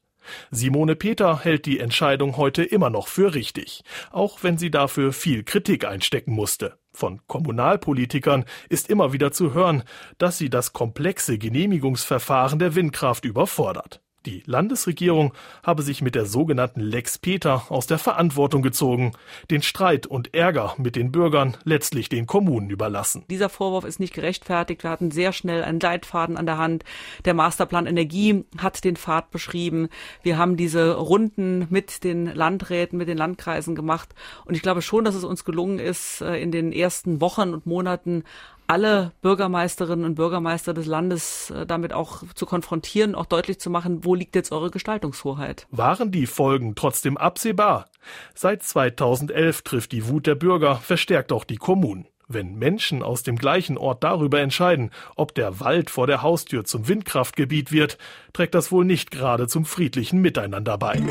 Simone 0.52 0.96
Peter 0.96 1.40
hält 1.40 1.66
die 1.66 1.80
Entscheidung 1.80 2.38
heute 2.38 2.64
immer 2.64 2.90
noch 2.90 3.08
für 3.08 3.36
richtig, 3.36 3.84
auch 4.12 4.40
wenn 4.42 4.58
sie 4.58 4.72
dafür 4.72 5.14
viel 5.14 5.44
Kritik 5.44 5.86
einstecken 5.86 6.34
musste. 6.34 6.78
Von 6.92 7.22
Kommunalpolitikern 7.28 8.46
ist 8.70 8.90
immer 8.90 9.14
wieder 9.14 9.32
zu 9.32 9.54
hören, 9.54 9.84
dass 10.18 10.38
sie 10.38 10.50
das 10.50 10.74
komplexe 10.74 11.38
Genehmigungsverfahren 11.38 12.58
der 12.58 12.74
Windkraft 12.76 13.26
überfordert. 13.26 14.02
Die 14.26 14.42
Landesregierung 14.46 15.34
habe 15.64 15.84
sich 15.84 16.02
mit 16.02 16.16
der 16.16 16.26
sogenannten 16.26 16.80
Lex 16.80 17.18
Peter 17.18 17.66
aus 17.70 17.88
der 17.88 17.98
Verantwortung 17.98 18.62
gezogen, 18.62 19.12
den 19.52 19.62
Streit 19.62 20.08
und 20.08 20.34
Ärger 20.34 20.76
mit 20.78 20.96
den 20.96 21.12
Bürgern 21.12 21.58
letztlich 21.66 22.08
den 22.08 22.26
Kommunen 22.26 22.70
überlassen. 22.70 23.26
Dieser 23.30 23.50
Vorwurf 23.50 23.84
ist 23.84 24.00
nicht 24.00 24.14
gerechtfertigt. 24.14 24.84
Wir 24.84 24.92
hatten 24.92 25.12
sehr 25.12 25.34
schnell 25.34 25.62
einen 25.64 25.82
Leitfaden 25.82 26.38
an 26.38 26.46
der 26.46 26.58
Hand. 26.58 26.86
Der 27.26 27.34
Masterplan 27.34 27.86
Energie 27.86 28.46
hat 28.58 28.86
den 28.86 28.96
Pfad 28.96 29.30
beschrieben. 29.30 29.90
Wir 30.22 30.38
haben 30.38 30.56
diese 30.56 30.96
Runden 30.96 31.68
mit 31.70 32.06
den 32.06 32.28
Landräten, 32.28 32.98
mit 32.98 33.10
den 33.10 33.18
Landkreisen 33.18 33.76
gemacht. 33.76 34.16
Und 34.46 34.56
ich 34.56 34.62
glaube 34.62 34.82
schon, 34.82 35.04
dass 35.04 35.16
es 35.16 35.26
uns 35.26 35.44
gelungen 35.44 35.80
ist, 35.80 36.22
äh, 36.22 36.38
in 36.38 36.52
den 36.52 36.72
ersten 36.72 37.20
Wochen 37.20 37.54
und 37.54 37.66
Monaten 37.66 38.24
alle 38.68 39.12
Bürgermeisterinnen 39.22 40.06
und 40.06 40.16
Bürgermeister 40.16 40.74
des 40.74 40.86
Landes 40.86 41.50
äh, 41.52 41.66
damit 41.66 41.94
auch 41.94 42.24
zu 42.36 42.46
konfrontieren, 42.46 43.16
auch 43.16 43.26
deutlich 43.26 43.60
zu 43.60 43.70
machen, 43.70 44.04
wo 44.04 44.16
liegt 44.16 44.36
jetzt 44.36 44.52
eure 44.52 44.72
Gestaltungshoheit. 44.72 45.68
Waren 45.72 46.12
die 46.12 46.28
Folgen 46.28 46.76
trotzdem 46.76 47.18
absehbar? 47.18 47.86
Seit 48.34 48.64
2011 48.64 49.62
trifft 49.62 49.92
die 49.92 50.08
Wut 50.08 50.28
der 50.28 50.36
Bürger 50.36 50.76
verstärkt 50.78 51.32
auch 51.32 51.44
die 51.44 51.58
Kommunen. 51.58 52.08
Wenn 52.28 52.56
Menschen 52.56 53.04
aus 53.04 53.24
dem 53.24 53.38
gleichen 53.38 53.78
Ort 53.78 54.04
darüber 54.04 54.40
entscheiden, 54.40 54.92
ob 55.16 55.36
der 55.36 55.60
Wald 55.60 55.90
vor 55.90 56.08
der 56.08 56.22
Haustür 56.22 56.64
zum 56.64 56.88
Windkraftgebiet 56.88 57.72
wird, 57.72 57.98
trägt 58.32 58.56
das 58.56 58.72
wohl 58.72 58.86
nicht 58.86 59.12
gerade 59.12 59.48
zum 59.48 59.66
friedlichen 59.66 60.22
Miteinander 60.22 60.78
bei. 60.78 61.02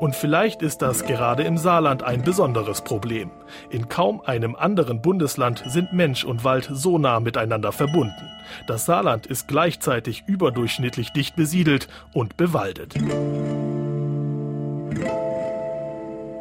Und 0.00 0.16
vielleicht 0.16 0.62
ist 0.62 0.80
das 0.80 1.04
gerade 1.04 1.42
im 1.42 1.58
Saarland 1.58 2.02
ein 2.02 2.22
besonderes 2.22 2.80
Problem. 2.80 3.30
In 3.68 3.90
kaum 3.90 4.22
einem 4.22 4.56
anderen 4.56 5.02
Bundesland 5.02 5.62
sind 5.66 5.92
Mensch 5.92 6.24
und 6.24 6.42
Wald 6.42 6.70
so 6.72 6.96
nah 6.96 7.20
miteinander 7.20 7.70
verbunden. 7.70 8.32
Das 8.66 8.86
Saarland 8.86 9.26
ist 9.26 9.46
gleichzeitig 9.46 10.24
überdurchschnittlich 10.26 11.12
dicht 11.12 11.36
besiedelt 11.36 11.88
und 12.14 12.38
bewaldet. 12.38 12.94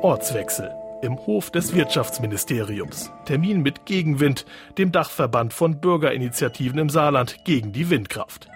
Ortswechsel 0.01 0.71
im 1.01 1.17
Hof 1.17 1.51
des 1.51 1.75
Wirtschaftsministeriums. 1.75 3.11
Termin 3.25 3.61
mit 3.61 3.85
Gegenwind, 3.85 4.45
dem 4.77 4.93
Dachverband 4.93 5.53
von 5.53 5.81
Bürgerinitiativen 5.81 6.79
im 6.79 6.89
Saarland 6.89 7.43
gegen 7.43 7.73
die 7.73 7.89
Windkraft. 7.89 8.49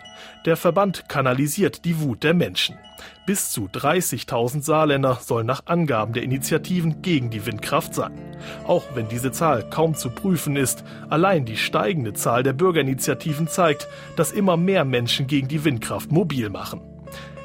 Der 0.45 0.57
Verband 0.57 1.07
kanalisiert 1.09 1.85
die 1.85 1.99
Wut 1.99 2.23
der 2.23 2.33
Menschen. 2.33 2.77
Bis 3.25 3.51
zu 3.51 3.67
30.000 3.67 4.61
Saarländer 4.61 5.19
sollen 5.21 5.47
nach 5.47 5.65
Angaben 5.65 6.13
der 6.13 6.23
Initiativen 6.23 7.01
gegen 7.01 7.29
die 7.29 7.45
Windkraft 7.45 7.93
sein. 7.95 8.13
Auch 8.65 8.83
wenn 8.93 9.07
diese 9.07 9.31
Zahl 9.31 9.69
kaum 9.69 9.95
zu 9.95 10.09
prüfen 10.09 10.55
ist, 10.55 10.83
allein 11.09 11.45
die 11.45 11.57
steigende 11.57 12.13
Zahl 12.13 12.43
der 12.43 12.53
Bürgerinitiativen 12.53 13.47
zeigt, 13.47 13.87
dass 14.15 14.31
immer 14.31 14.57
mehr 14.57 14.85
Menschen 14.85 15.27
gegen 15.27 15.47
die 15.47 15.63
Windkraft 15.63 16.11
mobil 16.11 16.49
machen. 16.49 16.92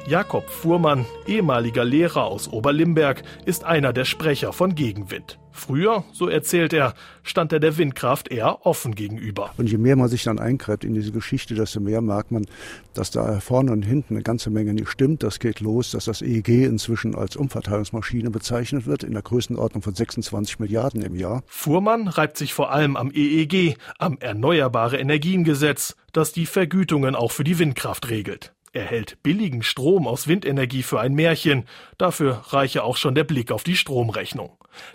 Jakob 0.09 0.49
Fuhrmann, 0.49 1.05
ehemaliger 1.27 1.85
Lehrer 1.85 2.23
aus 2.23 2.51
Oberlimberg, 2.51 3.21
ist 3.45 3.63
einer 3.63 3.93
der 3.93 4.05
Sprecher 4.05 4.53
von 4.53 4.73
Gegenwind. 4.73 5.37
Früher, 5.51 6.03
so 6.13 6.27
erzählt 6.27 6.73
er, 6.73 6.95
stand 7.21 7.53
er 7.53 7.59
der 7.59 7.77
Windkraft 7.77 8.31
eher 8.31 8.65
offen 8.65 8.95
gegenüber. 8.95 9.51
Und 9.57 9.69
je 9.69 9.77
mehr 9.77 9.95
man 9.95 10.07
sich 10.07 10.23
dann 10.23 10.39
eingräbt 10.39 10.83
in 10.83 10.95
diese 10.95 11.11
Geschichte, 11.11 11.53
desto 11.53 11.79
mehr 11.79 12.01
merkt 12.01 12.31
man, 12.31 12.47
dass 12.95 13.11
da 13.11 13.39
vorne 13.39 13.71
und 13.71 13.83
hinten 13.83 14.15
eine 14.15 14.23
ganze 14.23 14.49
Menge 14.49 14.73
nicht 14.73 14.89
stimmt. 14.89 15.21
Das 15.21 15.37
geht 15.37 15.59
los, 15.59 15.91
dass 15.91 16.05
das 16.05 16.23
EEG 16.23 16.65
inzwischen 16.65 17.13
als 17.13 17.35
Umverteilungsmaschine 17.35 18.31
bezeichnet 18.31 18.87
wird, 18.87 19.03
in 19.03 19.13
der 19.13 19.21
Größenordnung 19.21 19.83
von 19.83 19.93
26 19.93 20.57
Milliarden 20.57 21.03
im 21.03 21.13
Jahr. 21.13 21.43
Fuhrmann 21.45 22.07
reibt 22.07 22.37
sich 22.37 22.55
vor 22.55 22.71
allem 22.71 22.97
am 22.97 23.11
EEG, 23.13 23.77
am 23.99 24.17
Erneuerbare 24.19 24.97
Energiengesetz, 24.97 25.95
das 26.13 26.31
die 26.31 26.47
Vergütungen 26.47 27.13
auch 27.13 27.31
für 27.31 27.43
die 27.43 27.59
Windkraft 27.59 28.09
regelt. 28.09 28.53
Er 28.71 28.85
hält 28.85 29.23
billigen 29.23 29.63
Strom 29.63 30.07
aus 30.07 30.27
Windenergie 30.27 30.83
für 30.83 30.99
ein 30.99 31.13
Märchen, 31.13 31.65
dafür 31.97 32.43
reiche 32.49 32.83
auch 32.83 32.97
schon 32.97 33.15
der 33.15 33.23
Blick 33.23 33.51
auf 33.51 33.63
die 33.63 33.75
Stromrechnung. 33.75 34.51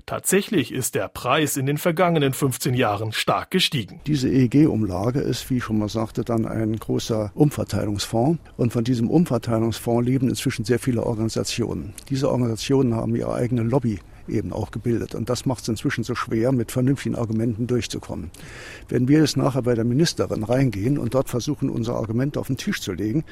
Tatsächlich 0.06 0.72
ist 0.72 0.94
der 0.94 1.08
Preis 1.08 1.56
in 1.56 1.66
den 1.66 1.78
vergangenen 1.78 2.32
15 2.32 2.74
Jahren 2.74 3.12
stark 3.12 3.50
gestiegen. 3.50 4.00
Diese 4.06 4.28
EEG-Umlage 4.28 5.20
ist, 5.20 5.50
wie 5.50 5.58
ich 5.58 5.64
schon 5.64 5.78
mal 5.78 5.88
sagte, 5.88 6.24
dann 6.24 6.46
ein 6.46 6.76
großer 6.76 7.32
Umverteilungsfonds. 7.34 8.38
Und 8.56 8.72
von 8.72 8.84
diesem 8.84 9.10
Umverteilungsfonds 9.10 10.06
leben 10.06 10.28
inzwischen 10.28 10.64
sehr 10.64 10.78
viele 10.78 11.04
Organisationen. 11.04 11.94
Diese 12.08 12.30
Organisationen 12.30 12.94
haben 12.94 13.16
ihre 13.16 13.34
eigene 13.34 13.62
Lobby 13.62 13.98
eben 14.28 14.52
auch 14.52 14.70
gebildet. 14.70 15.14
Und 15.14 15.28
das 15.28 15.46
macht 15.46 15.62
es 15.62 15.68
inzwischen 15.68 16.04
so 16.04 16.14
schwer, 16.14 16.52
mit 16.52 16.72
vernünftigen 16.72 17.16
Argumenten 17.16 17.66
durchzukommen. 17.66 18.30
Wenn 18.88 19.08
wir 19.08 19.20
jetzt 19.20 19.36
nachher 19.36 19.62
bei 19.62 19.74
der 19.74 19.84
Ministerin 19.84 20.44
reingehen 20.44 20.98
und 20.98 21.14
dort 21.14 21.28
versuchen, 21.28 21.70
unsere 21.70 21.96
Argumente 21.96 22.40
auf 22.40 22.46
den 22.46 22.56
Tisch 22.56 22.80
zu 22.80 22.92
legen, 22.92 23.24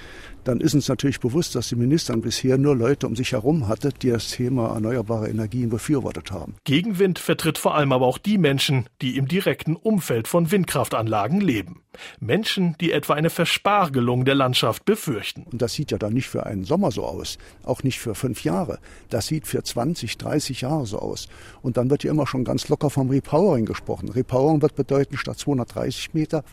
dann 0.45 0.61
ist 0.61 0.75
uns 0.75 0.89
natürlich 0.89 1.21
bewusst, 1.21 1.55
dass 1.55 1.69
die 1.69 1.77
Ministerin 1.77 2.23
bisher 2.23 2.59
nur 2.59 2.77
Leute 2.77 3.07
um 3.07 3.17
sich 3.17 3.33
herum 3.33 3.69
hatte, 3.69 3.91
die 3.91 4.11
das 4.11 4.29
Thema 4.29 4.75
erneuerbare 4.75 5.29
Energien 5.29 5.71
befürwortet 5.71 6.33
haben. 6.33 6.55
Gegenwind 6.65 7.19
vertritt 7.19 7.59
vor 7.59 7.75
allem 7.75 7.93
aber 7.93 8.07
auch 8.07 8.19
die 8.19 8.39
Menschen, 8.39 8.87
die 9.01 9.17
im 9.17 9.29
direkten 9.29 9.77
Umfeld 9.77 10.29
von 10.29 10.51
Windkraftanlagen 10.51 11.41
leben. 11.41 11.83
Menschen, 12.21 12.77
die 12.81 12.93
etwa 12.93 13.15
eine 13.15 13.31
Verspargelung 13.31 14.25
der 14.25 14.35
Landschaft 14.35 14.85
befürchten. 14.85 15.45
Und 15.51 15.61
das 15.61 15.75
sieht 15.75 15.91
ja 15.91 15.99
dann 15.99 16.15
nicht 16.15 16.29
für 16.29 16.47
einen 16.47 16.65
Sommer 16.65 16.91
so 16.91 17.05
aus, 17.05 17.39
auch 17.65 17.83
nicht 17.83 18.01
für 18.01 18.15
fünf 18.15 18.45
Jahre. 18.45 18.79
Das 19.11 19.27
sieht 19.27 19.47
für 19.47 19.63
20, 19.63 20.17
30 20.19 20.63
Jahre 20.63 20.82
so 20.87 20.99
aus. 20.99 21.29
Und 21.63 21.77
dann 21.77 21.91
wird 21.91 22.05
ja 22.05 22.11
immer 22.11 22.27
schon 22.27 22.45
ganz 22.45 22.69
locker 22.69 22.91
vom 22.91 23.11
Repowering 23.11 23.67
gesprochen. 23.67 24.09
Repowering 24.09 24.63
wird 24.63 24.75
bedeuten, 24.75 25.17
statt 25.17 25.39
230 25.39 26.15
Meter 26.15 26.45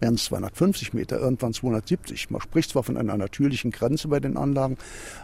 wären 0.00 0.14
es 0.14 0.24
250 0.26 0.92
Meter, 0.92 1.18
irgendwann 1.18 1.52
270. 1.52 2.30
Man 2.30 2.40
spricht 2.40 2.70
zwar 2.70 2.82
von 2.82 2.96
einer 2.96 3.16
natürlichen 3.16 3.70
Grenze 3.70 4.08
bei 4.08 4.20
den 4.20 4.36
Anlagen, 4.36 4.76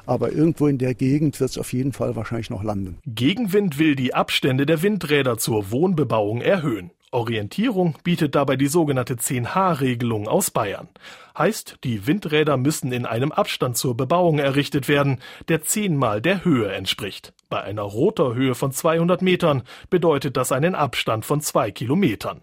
aber 0.06 0.32
irgendwo 0.32 0.66
in 0.66 0.78
der 0.78 0.94
Gegend 0.94 1.40
wird 1.40 1.50
es 1.50 1.58
auf 1.58 1.72
jeden 1.72 1.92
Fall 1.92 2.16
wahrscheinlich 2.16 2.50
noch 2.50 2.62
landen. 2.62 2.98
Gegenwind 3.06 3.78
will 3.78 3.94
die 3.94 4.14
Abstände 4.14 4.66
der 4.66 4.82
Windräder 4.82 5.38
zur 5.38 5.70
Wohnbebauung 5.70 6.40
erhöhen. 6.40 6.90
Orientierung 7.12 7.94
bietet 8.02 8.34
dabei 8.34 8.56
die 8.56 8.68
sogenannte 8.68 9.16
10H-Regelung 9.16 10.28
aus 10.28 10.50
Bayern. 10.50 10.88
Heißt, 11.36 11.78
die 11.84 12.06
Windräder 12.06 12.56
müssen 12.56 12.90
in 12.90 13.04
einem 13.04 13.32
Abstand 13.32 13.76
zur 13.76 13.96
Bebauung 13.96 14.38
errichtet 14.38 14.88
werden, 14.88 15.18
der 15.48 15.62
zehnmal 15.62 16.22
der 16.22 16.44
Höhe 16.44 16.72
entspricht. 16.72 17.34
Bei 17.50 17.62
einer 17.62 17.82
Rotorhöhe 17.82 18.54
von 18.54 18.72
200 18.72 19.20
Metern 19.20 19.62
bedeutet 19.90 20.38
das 20.38 20.52
einen 20.52 20.74
Abstand 20.74 21.26
von 21.26 21.42
zwei 21.42 21.70
Kilometern. 21.70 22.40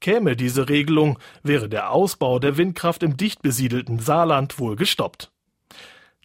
Käme 0.00 0.36
diese 0.36 0.68
Regelung, 0.68 1.18
wäre 1.42 1.68
der 1.68 1.90
Ausbau 1.90 2.38
der 2.38 2.56
Windkraft 2.56 3.02
im 3.02 3.16
dicht 3.16 3.42
besiedelten 3.42 3.98
Saarland 3.98 4.58
wohl 4.58 4.76
gestoppt. 4.76 5.30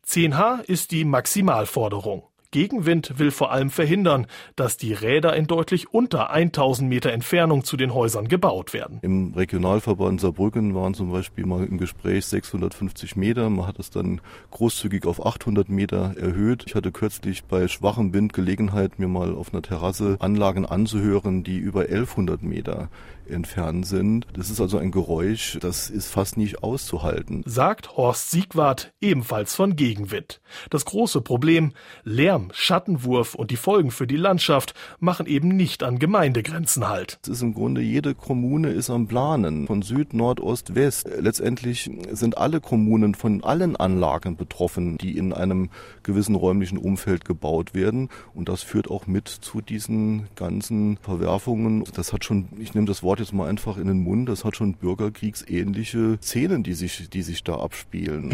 10H 0.08 0.62
ist 0.64 0.92
die 0.92 1.04
Maximalforderung. 1.04 2.24
Gegenwind 2.56 3.20
will 3.20 3.32
vor 3.32 3.52
allem 3.52 3.70
verhindern, 3.70 4.28
dass 4.56 4.78
die 4.78 4.94
Räder 4.94 5.36
in 5.36 5.46
deutlich 5.46 5.94
unter 5.94 6.30
1000 6.30 6.88
Meter 6.88 7.12
Entfernung 7.12 7.66
zu 7.66 7.75
den 7.75 7.94
Häusern 7.94 8.30
gebaut 8.30 8.72
werden. 8.72 9.00
Im 9.02 9.34
Regionalverband 9.34 10.22
Saarbrücken 10.22 10.74
waren 10.74 10.94
zum 10.94 11.12
Beispiel 11.12 11.46
mal 11.46 11.66
im 11.66 11.78
Gespräch 11.78 12.25
650 12.28 13.18
Meter. 13.18 13.50
Man 13.50 13.68
hat 13.68 13.78
es 13.78 13.90
dann 13.90 14.22
großzügig 14.52 15.06
auf 15.06 15.25
800 15.25 15.68
Meter 15.68 16.16
erhöht. 16.18 16.64
Ich 16.66 16.75
hatte 16.75 16.94
kürzlich 16.94 17.44
bei 17.44 17.68
schwachem 17.68 18.14
Wind 18.14 18.32
Gelegenheit, 18.32 19.00
mir 19.00 19.10
mal 19.10 19.36
auf 19.36 19.54
einer 19.54 19.62
Terrasse 19.62 20.16
Anlagen 20.20 20.66
anzuhören, 20.66 21.44
die 21.44 21.58
über 21.58 21.82
1100 21.82 22.42
Meter 22.42 22.88
entfernt 23.29 23.88
sind. 23.88 24.27
Das 24.34 24.50
ist 24.50 24.62
also 24.62 24.77
ein 24.77 24.91
Geräusch, 24.91 25.58
das 25.62 25.89
ist 25.89 26.12
fast 26.12 26.38
nicht 26.38 26.63
auszuhalten. 26.63 27.44
Sagt 27.46 27.98
Horst 27.98 28.32
Siegwart, 28.32 28.94
ebenfalls 29.01 29.55
von 29.55 29.75
Gegenwind. 29.75 30.41
Das 30.70 30.86
große 30.86 31.22
Problem, 31.22 31.74
Lärm 32.03 32.36
Lärm, 32.36 32.50
Schattenwurf 32.53 33.36
und 33.36 33.51
die 33.51 33.55
Folgen 33.55 33.91
für 33.91 34.08
die 34.08 34.17
Landschaft 34.17 34.74
machen 35.00 35.25
eben 35.25 35.50
nicht 35.50 35.84
an 35.84 36.00
Gemeindegrenzen 36.00 36.89
halt. 36.89 37.20
Es 37.22 37.29
ist 37.29 37.41
im 37.44 37.53
Grunde 37.53 37.82
jede 37.82 38.15
Kommune 38.15 38.72
ist 38.72 38.89
am 38.89 39.08
Planen 39.08 39.67
von 39.67 39.82
Süd, 39.82 40.13
Nord, 40.13 40.41
Ost, 40.41 40.75
West. 40.75 41.08
Letztendlich 41.20 41.89
sind 42.12 42.38
alle 42.38 42.62
Kommunen 42.62 43.15
von 43.15 43.44
allen 43.44 43.75
Anlagen 43.75 44.36
betroffen, 44.38 44.98
die 44.98 45.17
in 45.17 45.34
einem 45.34 45.70
gewissen 46.03 46.36
räumlichen 46.36 46.77
Umfeld 46.77 47.25
gebaut 47.25 47.74
werden 47.74 48.10
und 48.34 48.50
das 48.50 48.63
führt 48.63 48.89
auch 48.89 49.08
mit 49.08 49.27
zu 49.27 49.62
diesen 49.62 50.27
ganzen 50.36 50.98
Verwerfungen. 50.98 51.84
Das 51.94 52.12
hat 52.12 52.25
schon, 52.25 52.50
ich 52.58 52.74
nehme 52.74 52.88
das 52.88 53.03
Wort 53.03 53.14
jetzt 53.19 53.34
mal 53.34 53.50
einfach 53.50 53.77
in 53.77 53.88
den 53.88 54.00
Mund, 54.00 54.29
das 54.29 54.43
hat 54.45 54.55
schon 54.55 54.74
bürgerkriegsähnliche 54.74 56.17
Szenen, 56.22 56.63
die 56.63 56.74
sich, 56.74 57.10
die 57.10 57.22
sich 57.22 57.43
da 57.43 57.55
abspielen. 57.55 58.31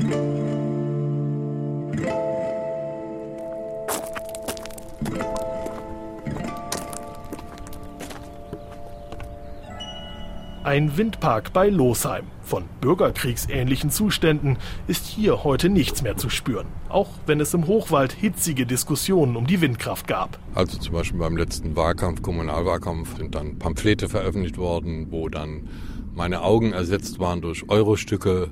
Ein 10.63 10.95
Windpark 10.95 11.53
bei 11.53 11.69
Losheim. 11.69 12.27
Von 12.51 12.65
bürgerkriegsähnlichen 12.81 13.91
Zuständen 13.91 14.57
ist 14.85 15.05
hier 15.05 15.45
heute 15.45 15.69
nichts 15.69 16.01
mehr 16.01 16.17
zu 16.17 16.29
spüren. 16.29 16.67
Auch 16.89 17.07
wenn 17.25 17.39
es 17.39 17.53
im 17.53 17.65
Hochwald 17.65 18.11
hitzige 18.11 18.65
Diskussionen 18.65 19.37
um 19.37 19.47
die 19.47 19.61
Windkraft 19.61 20.05
gab. 20.05 20.37
Also 20.53 20.77
zum 20.77 20.95
Beispiel 20.95 21.17
beim 21.17 21.37
letzten 21.37 21.77
Wahlkampf, 21.77 22.21
Kommunalwahlkampf, 22.21 23.15
sind 23.15 23.35
dann 23.35 23.57
Pamphlete 23.57 24.09
veröffentlicht 24.09 24.57
worden, 24.57 25.07
wo 25.11 25.29
dann 25.29 25.69
meine 26.13 26.41
Augen 26.41 26.73
ersetzt 26.73 27.19
waren 27.19 27.39
durch 27.39 27.69
Eurostücke 27.69 28.49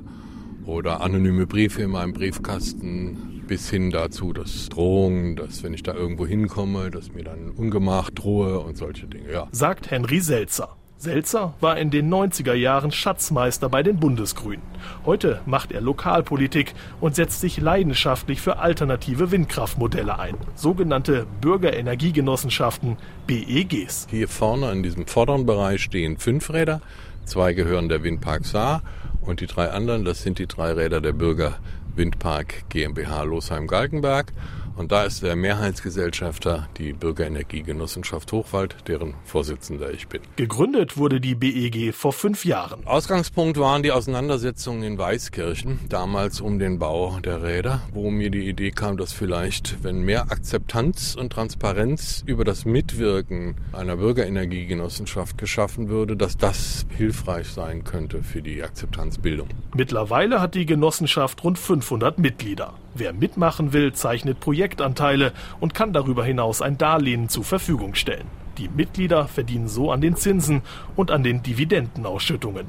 oder 0.65 1.01
anonyme 1.01 1.45
Briefe 1.45 1.81
in 1.81 1.91
meinem 1.91 2.13
Briefkasten 2.13 3.43
bis 3.47 3.69
hin 3.69 3.91
dazu, 3.91 4.31
dass 4.31 4.69
Drohungen, 4.69 5.35
dass 5.35 5.61
wenn 5.61 5.73
ich 5.73 5.83
da 5.83 5.93
irgendwo 5.93 6.25
hinkomme, 6.25 6.89
dass 6.89 7.11
mir 7.11 7.25
dann 7.25 7.49
Ungemach 7.49 8.11
drohe 8.11 8.61
und 8.61 8.77
solche 8.77 9.07
Dinge, 9.07 9.29
ja. 9.29 9.49
Sagt 9.51 9.91
Henry 9.91 10.21
Selzer. 10.21 10.78
Selzer 10.99 11.53
war 11.61 11.77
in 11.77 11.91
den 11.91 12.13
90er 12.13 12.53
Jahren 12.53 12.91
Schatzmeister 12.91 13.69
bei 13.69 13.83
den 13.83 14.01
Bundesgrünen. 14.01 14.61
Heute 15.05 15.39
macht 15.45 15.71
er 15.71 15.79
Lokalpolitik 15.79 16.73
und 16.99 17.15
setzt 17.15 17.39
sich 17.39 17.57
leidenschaftlich 17.57 18.41
für 18.41 18.57
alternative 18.57 19.31
Windkraftmodelle 19.31 20.19
ein, 20.19 20.35
sogenannte 20.55 21.25
Bürgerenergiegenossenschaften 21.39 22.97
BEGs. 23.27 24.07
Hier 24.09 24.27
vorne 24.27 24.73
in 24.73 24.83
diesem 24.83 25.07
vorderen 25.07 25.45
Bereich 25.45 25.81
stehen 25.83 26.17
fünf 26.17 26.51
Räder, 26.51 26.81
zwei 27.23 27.53
gehören 27.53 27.87
der 27.87 28.03
Windpark 28.03 28.43
Saar 28.43 28.83
und 29.21 29.39
die 29.39 29.47
drei 29.47 29.69
anderen, 29.69 30.03
das 30.03 30.21
sind 30.21 30.37
die 30.37 30.47
drei 30.47 30.73
Räder 30.73 30.99
der 30.99 31.13
Bürger 31.13 31.59
Windpark 31.95 32.67
GmbH 32.67 33.23
Losheim-Galgenberg. 33.23 34.33
Und 34.79 34.93
da 34.93 35.03
ist 35.03 35.23
der 35.23 35.35
Mehrheitsgesellschafter 35.35 36.69
die 36.77 36.93
Bürgerenergiegenossenschaft 36.93 38.31
Hochwald, 38.31 38.77
deren 38.87 39.13
Vorsitzender 39.25 39.91
ich 39.91 40.07
bin. 40.07 40.21
Gegründet 40.37 40.95
wurde 40.95 41.19
die 41.19 41.35
BEG 41.35 41.93
vor 41.93 42.13
fünf 42.13 42.45
Jahren. 42.45 42.87
Ausgangspunkt 42.87 43.59
waren 43.59 43.83
die 43.83 43.91
Auseinandersetzungen 43.91 44.83
in 44.83 44.97
Weißkirchen, 44.97 45.81
damals 45.89 46.39
um 46.39 46.59
den 46.59 46.79
Bau 46.79 47.19
der 47.19 47.43
Räder, 47.43 47.81
wo 47.91 48.09
mir 48.09 48.29
die 48.29 48.47
Idee 48.47 48.71
kam, 48.71 48.95
dass 48.95 49.11
vielleicht, 49.11 49.83
wenn 49.83 50.03
mehr 50.03 50.31
Akzeptanz 50.31 51.13
und 51.19 51.33
Transparenz 51.33 52.23
über 52.25 52.45
das 52.45 52.63
Mitwirken 52.63 53.55
einer 53.73 53.97
Bürgerenergiegenossenschaft 53.97 55.37
geschaffen 55.37 55.89
würde, 55.89 56.15
dass 56.15 56.37
das 56.37 56.85
hilfreich 56.95 57.49
sein 57.49 57.83
könnte 57.83 58.23
für 58.23 58.41
die 58.41 58.63
Akzeptanzbildung. 58.63 59.49
Mittlerweile 59.75 60.39
hat 60.39 60.55
die 60.55 60.65
Genossenschaft 60.65 61.43
rund 61.43 61.59
500 61.59 62.17
Mitglieder. 62.17 62.75
Wer 62.95 63.13
mitmachen 63.13 63.71
will, 63.71 63.93
zeichnet 63.93 64.39
Projektanteile 64.69 65.33
und 65.59 65.73
kann 65.73 65.93
darüber 65.93 66.23
hinaus 66.23 66.61
ein 66.61 66.77
Darlehen 66.77 67.29
zur 67.29 67.43
Verfügung 67.43 67.95
stellen. 67.95 68.27
Die 68.57 68.69
Mitglieder 68.69 69.27
verdienen 69.27 69.67
so 69.67 69.91
an 69.91 70.01
den 70.01 70.15
Zinsen 70.15 70.61
und 70.95 71.11
an 71.11 71.23
den 71.23 71.41
Dividendenausschüttungen. 71.41 72.67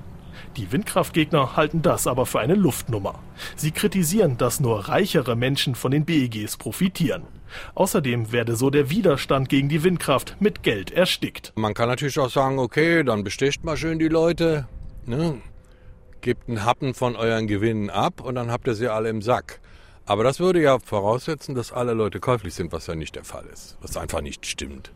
Die 0.56 0.72
Windkraftgegner 0.72 1.56
halten 1.56 1.82
das 1.82 2.06
aber 2.06 2.26
für 2.26 2.40
eine 2.40 2.54
Luftnummer. 2.54 3.18
Sie 3.56 3.70
kritisieren, 3.70 4.38
dass 4.38 4.60
nur 4.60 4.88
reichere 4.88 5.36
Menschen 5.36 5.74
von 5.74 5.90
den 5.90 6.04
BEGs 6.04 6.56
profitieren. 6.56 7.24
Außerdem 7.74 8.32
werde 8.32 8.56
so 8.56 8.70
der 8.70 8.90
Widerstand 8.90 9.48
gegen 9.48 9.68
die 9.68 9.82
Windkraft 9.82 10.36
mit 10.40 10.62
Geld 10.62 10.90
erstickt. 10.92 11.52
Man 11.56 11.74
kann 11.74 11.88
natürlich 11.88 12.18
auch 12.18 12.30
sagen, 12.30 12.58
okay, 12.58 13.02
dann 13.04 13.24
bestecht 13.24 13.64
mal 13.64 13.76
schön 13.76 13.98
die 13.98 14.08
Leute, 14.08 14.66
ne? 15.04 15.40
gebt 16.20 16.48
einen 16.48 16.64
Happen 16.64 16.94
von 16.94 17.16
euren 17.16 17.46
Gewinnen 17.46 17.90
ab 17.90 18.20
und 18.20 18.34
dann 18.36 18.50
habt 18.50 18.66
ihr 18.66 18.74
sie 18.74 18.88
alle 18.88 19.08
im 19.08 19.22
Sack. 19.22 19.60
Aber 20.10 20.24
das 20.24 20.40
würde 20.40 20.60
ja 20.60 20.80
voraussetzen, 20.80 21.54
dass 21.54 21.70
alle 21.70 21.94
Leute 21.94 22.18
käuflich 22.18 22.54
sind, 22.54 22.72
was 22.72 22.88
ja 22.88 22.96
nicht 22.96 23.14
der 23.14 23.22
Fall 23.22 23.44
ist. 23.46 23.78
Was 23.80 23.96
einfach 23.96 24.22
nicht 24.22 24.44
stimmt. 24.44 24.90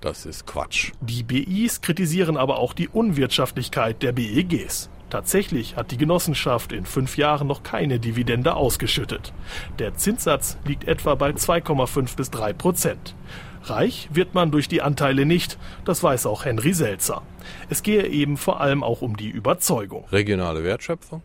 Das 0.00 0.26
ist 0.26 0.46
Quatsch. 0.46 0.92
Die 1.00 1.24
BIs 1.24 1.80
kritisieren 1.80 2.36
aber 2.36 2.58
auch 2.58 2.72
die 2.72 2.86
Unwirtschaftlichkeit 2.86 4.00
der 4.04 4.12
BEGs. 4.12 4.90
Tatsächlich 5.10 5.74
hat 5.74 5.90
die 5.90 5.96
Genossenschaft 5.96 6.70
in 6.70 6.86
fünf 6.86 7.16
Jahren 7.16 7.48
noch 7.48 7.64
keine 7.64 7.98
Dividende 7.98 8.54
ausgeschüttet. 8.54 9.32
Der 9.80 9.94
Zinssatz 9.96 10.56
liegt 10.64 10.84
etwa 10.84 11.16
bei 11.16 11.30
2,5 11.30 12.14
bis 12.14 12.30
3 12.30 12.52
Prozent. 12.52 13.16
Reich 13.64 14.08
wird 14.12 14.34
man 14.34 14.52
durch 14.52 14.68
die 14.68 14.82
Anteile 14.82 15.26
nicht, 15.26 15.58
das 15.84 16.00
weiß 16.04 16.26
auch 16.26 16.44
Henry 16.44 16.74
Selzer. 16.74 17.22
Es 17.70 17.82
gehe 17.82 18.06
eben 18.06 18.36
vor 18.36 18.60
allem 18.60 18.84
auch 18.84 19.02
um 19.02 19.16
die 19.16 19.30
Überzeugung. 19.30 20.04
Regionale 20.12 20.62
Wertschöpfung, 20.62 21.22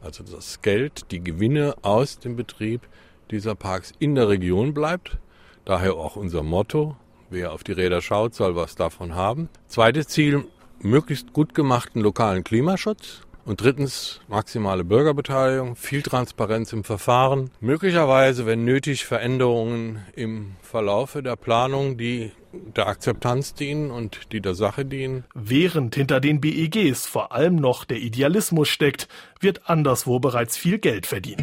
also 0.00 0.24
das 0.24 0.62
Geld, 0.62 1.10
die 1.10 1.22
Gewinne 1.22 1.74
aus 1.82 2.18
dem 2.18 2.36
Betrieb 2.36 2.82
dieser 3.30 3.54
Parks 3.54 3.92
in 3.98 4.14
der 4.14 4.28
Region 4.28 4.74
bleibt. 4.74 5.18
Daher 5.64 5.94
auch 5.94 6.16
unser 6.16 6.42
Motto, 6.42 6.96
wer 7.28 7.52
auf 7.52 7.64
die 7.64 7.72
Räder 7.72 8.00
schaut, 8.00 8.34
soll 8.34 8.56
was 8.56 8.74
davon 8.74 9.14
haben. 9.14 9.48
Zweites 9.68 10.08
Ziel, 10.08 10.44
möglichst 10.80 11.32
gut 11.32 11.54
gemachten 11.54 12.00
lokalen 12.02 12.44
Klimaschutz. 12.44 13.22
Und 13.50 13.60
drittens 13.60 14.20
maximale 14.28 14.84
Bürgerbeteiligung, 14.84 15.74
viel 15.74 16.02
Transparenz 16.02 16.72
im 16.72 16.84
Verfahren, 16.84 17.50
möglicherweise, 17.58 18.46
wenn 18.46 18.64
nötig, 18.64 19.04
Veränderungen 19.04 20.06
im 20.14 20.54
Verlaufe 20.62 21.20
der 21.20 21.34
Planung, 21.34 21.98
die 21.98 22.30
der 22.52 22.86
Akzeptanz 22.86 23.54
dienen 23.54 23.90
und 23.90 24.30
die 24.30 24.40
der 24.40 24.54
Sache 24.54 24.84
dienen. 24.84 25.24
Während 25.34 25.96
hinter 25.96 26.20
den 26.20 26.40
BEGs 26.40 27.08
vor 27.08 27.32
allem 27.32 27.56
noch 27.56 27.84
der 27.84 27.96
Idealismus 27.96 28.68
steckt, 28.68 29.08
wird 29.40 29.68
anderswo 29.68 30.20
bereits 30.20 30.56
viel 30.56 30.78
Geld 30.78 31.06
verdient. 31.06 31.42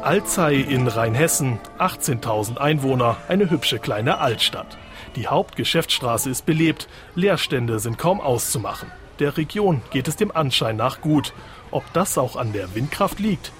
Alzey 0.00 0.62
in 0.62 0.88
Rheinhessen, 0.88 1.58
18.000 1.78 2.56
Einwohner, 2.56 3.18
eine 3.28 3.50
hübsche 3.50 3.78
kleine 3.78 4.20
Altstadt. 4.20 4.78
Die 5.16 5.26
Hauptgeschäftsstraße 5.26 6.30
ist 6.30 6.46
belebt, 6.46 6.88
Leerstände 7.14 7.80
sind 7.80 7.98
kaum 7.98 8.20
auszumachen. 8.20 8.90
Der 9.18 9.36
Region 9.36 9.82
geht 9.90 10.08
es 10.08 10.16
dem 10.16 10.34
Anschein 10.34 10.76
nach 10.76 11.00
gut. 11.00 11.32
Ob 11.70 11.84
das 11.92 12.16
auch 12.16 12.36
an 12.36 12.52
der 12.52 12.74
Windkraft 12.74 13.18
liegt? 13.18 13.52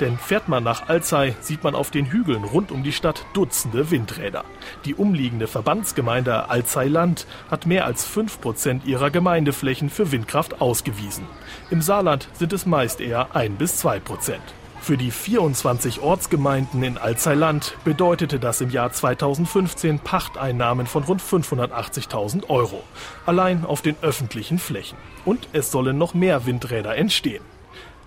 Denn 0.00 0.18
fährt 0.18 0.48
man 0.48 0.64
nach 0.64 0.88
Alzey, 0.88 1.34
sieht 1.40 1.62
man 1.62 1.74
auf 1.74 1.90
den 1.90 2.06
Hügeln 2.06 2.44
rund 2.44 2.72
um 2.72 2.82
die 2.82 2.92
Stadt 2.92 3.24
Dutzende 3.32 3.90
Windräder. 3.90 4.44
Die 4.84 4.94
umliegende 4.94 5.46
Verbandsgemeinde 5.46 6.48
Alzey-Land 6.48 7.26
hat 7.50 7.66
mehr 7.66 7.84
als 7.86 8.08
5% 8.08 8.84
ihrer 8.84 9.10
Gemeindeflächen 9.10 9.90
für 9.90 10.10
Windkraft 10.10 10.60
ausgewiesen. 10.60 11.26
Im 11.70 11.82
Saarland 11.82 12.28
sind 12.32 12.52
es 12.52 12.66
meist 12.66 13.00
eher 13.00 13.34
1 13.34 13.58
bis 13.58 13.76
2 13.76 14.00
Prozent. 14.00 14.42
Für 14.84 14.98
die 14.98 15.12
24 15.12 16.02
Ortsgemeinden 16.02 16.82
in 16.82 16.98
Alzey-Land 16.98 17.74
bedeutete 17.84 18.38
das 18.38 18.60
im 18.60 18.68
Jahr 18.68 18.92
2015 18.92 19.98
Pachteinnahmen 19.98 20.86
von 20.86 21.04
rund 21.04 21.22
580.000 21.22 22.50
Euro. 22.50 22.82
Allein 23.24 23.64
auf 23.64 23.80
den 23.80 23.96
öffentlichen 24.02 24.58
Flächen. 24.58 24.98
Und 25.24 25.48
es 25.54 25.70
sollen 25.70 25.96
noch 25.96 26.12
mehr 26.12 26.44
Windräder 26.44 26.98
entstehen. 26.98 27.42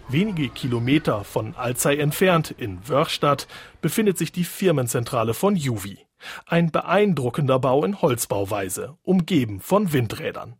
Wenige 0.07 0.49
Kilometer 0.49 1.23
von 1.23 1.55
Alzey 1.55 1.97
entfernt, 1.97 2.53
in 2.55 2.87
Wörstadt, 2.87 3.47
befindet 3.81 4.19
sich 4.19 4.31
die 4.31 4.43
Firmenzentrale 4.43 5.33
von 5.33 5.55
Juvi. 5.55 6.05
Ein 6.45 6.69
beeindruckender 6.69 7.57
Bau 7.57 7.85
in 7.85 8.03
Holzbauweise, 8.03 8.97
umgeben 9.01 9.61
von 9.61 9.93
Windrädern. 9.93 10.57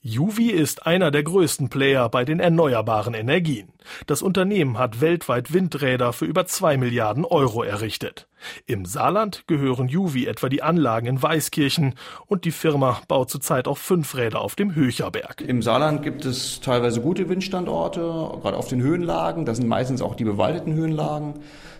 Juvi 0.00 0.50
ist 0.50 0.86
einer 0.86 1.10
der 1.10 1.22
größten 1.22 1.68
Player 1.68 2.08
bei 2.08 2.24
den 2.24 2.38
erneuerbaren 2.38 3.14
Energien. 3.14 3.72
Das 4.06 4.22
Unternehmen 4.22 4.78
hat 4.78 5.00
weltweit 5.00 5.52
Windräder 5.52 6.12
für 6.12 6.26
über 6.26 6.46
zwei 6.46 6.76
Milliarden 6.76 7.24
Euro 7.24 7.62
errichtet. 7.62 8.27
Im 8.66 8.84
Saarland 8.84 9.44
gehören 9.46 9.88
Juvi 9.88 10.26
etwa 10.26 10.48
die 10.48 10.62
Anlagen 10.62 11.06
in 11.06 11.22
Weißkirchen 11.22 11.94
und 12.26 12.44
die 12.44 12.50
Firma 12.50 13.00
baut 13.08 13.30
zurzeit 13.30 13.68
auch 13.68 13.78
fünf 13.78 14.14
Räder 14.14 14.40
auf 14.40 14.54
dem 14.54 14.74
Höcherberg. 14.74 15.40
Im 15.40 15.62
Saarland 15.62 16.02
gibt 16.02 16.24
es 16.24 16.60
teilweise 16.60 17.00
gute 17.00 17.28
Windstandorte, 17.28 18.00
gerade 18.00 18.56
auf 18.56 18.68
den 18.68 18.82
Höhenlagen. 18.82 19.44
Das 19.44 19.58
sind 19.58 19.68
meistens 19.68 20.02
auch 20.02 20.14
die 20.14 20.24
bewaldeten 20.24 20.74
Höhenlagen. 20.74 21.34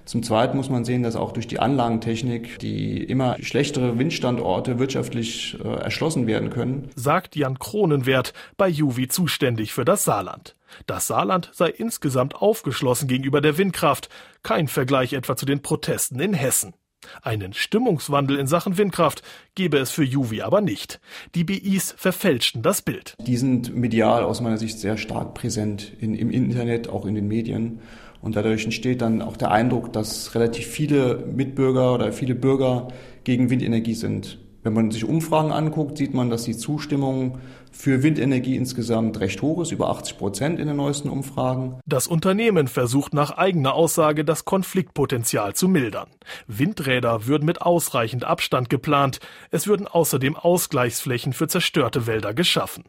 Zum 0.08 0.22
Zweiten 0.22 0.56
muss 0.56 0.70
man 0.70 0.86
sehen, 0.86 1.02
dass 1.02 1.16
auch 1.16 1.32
durch 1.32 1.46
die 1.46 1.58
Anlagentechnik 1.58 2.58
die 2.60 3.04
immer 3.04 3.36
schlechtere 3.42 3.98
Windstandorte 3.98 4.78
wirtschaftlich 4.78 5.58
äh, 5.62 5.68
erschlossen 5.68 6.26
werden 6.26 6.48
können. 6.48 6.88
Sagt 6.96 7.36
Jan 7.36 7.58
Kronenwert 7.58 8.32
bei 8.56 8.68
Juvi 8.68 9.08
zuständig 9.08 9.74
für 9.74 9.84
das 9.84 10.04
Saarland. 10.04 10.54
Das 10.86 11.06
Saarland 11.06 11.50
sei 11.52 11.68
insgesamt 11.68 12.34
aufgeschlossen 12.34 13.08
gegenüber 13.08 13.40
der 13.40 13.58
Windkraft, 13.58 14.08
kein 14.42 14.68
Vergleich 14.68 15.12
etwa 15.12 15.36
zu 15.36 15.46
den 15.46 15.62
Protesten 15.62 16.20
in 16.20 16.34
Hessen. 16.34 16.74
Einen 17.22 17.52
Stimmungswandel 17.52 18.38
in 18.38 18.46
Sachen 18.46 18.76
Windkraft 18.76 19.22
gebe 19.54 19.78
es 19.78 19.90
für 19.90 20.02
Juvi 20.02 20.42
aber 20.42 20.60
nicht. 20.60 21.00
Die 21.34 21.44
BIs 21.44 21.94
verfälschten 21.96 22.62
das 22.62 22.82
Bild. 22.82 23.14
Die 23.20 23.36
sind 23.36 23.74
medial 23.74 24.24
aus 24.24 24.40
meiner 24.40 24.58
Sicht 24.58 24.78
sehr 24.78 24.96
stark 24.96 25.34
präsent 25.34 25.92
in, 26.00 26.14
im 26.14 26.30
Internet, 26.30 26.88
auch 26.88 27.06
in 27.06 27.14
den 27.14 27.28
Medien. 27.28 27.80
Und 28.20 28.34
dadurch 28.34 28.64
entsteht 28.64 29.00
dann 29.00 29.22
auch 29.22 29.36
der 29.36 29.52
Eindruck, 29.52 29.92
dass 29.92 30.34
relativ 30.34 30.66
viele 30.66 31.24
Mitbürger 31.32 31.94
oder 31.94 32.12
viele 32.12 32.34
Bürger 32.34 32.88
gegen 33.22 33.48
Windenergie 33.48 33.94
sind. 33.94 34.38
Wenn 34.64 34.72
man 34.72 34.90
sich 34.90 35.04
Umfragen 35.04 35.52
anguckt, 35.52 35.96
sieht 35.98 36.14
man, 36.14 36.30
dass 36.30 36.42
die 36.42 36.56
Zustimmung 36.56 37.38
für 37.78 38.02
Windenergie 38.02 38.56
insgesamt 38.56 39.20
recht 39.20 39.40
hoch 39.40 39.62
ist, 39.62 39.70
über 39.70 39.88
80 39.88 40.18
Prozent 40.18 40.58
in 40.58 40.66
den 40.66 40.76
neuesten 40.76 41.08
Umfragen. 41.08 41.78
Das 41.86 42.08
Unternehmen 42.08 42.66
versucht 42.66 43.14
nach 43.14 43.38
eigener 43.38 43.74
Aussage 43.74 44.24
das 44.24 44.44
Konfliktpotenzial 44.44 45.54
zu 45.54 45.68
mildern. 45.68 46.08
Windräder 46.48 47.26
würden 47.26 47.44
mit 47.44 47.62
ausreichend 47.62 48.24
Abstand 48.24 48.68
geplant. 48.68 49.20
Es 49.52 49.68
würden 49.68 49.86
außerdem 49.86 50.34
Ausgleichsflächen 50.34 51.32
für 51.32 51.46
zerstörte 51.46 52.08
Wälder 52.08 52.34
geschaffen. 52.34 52.82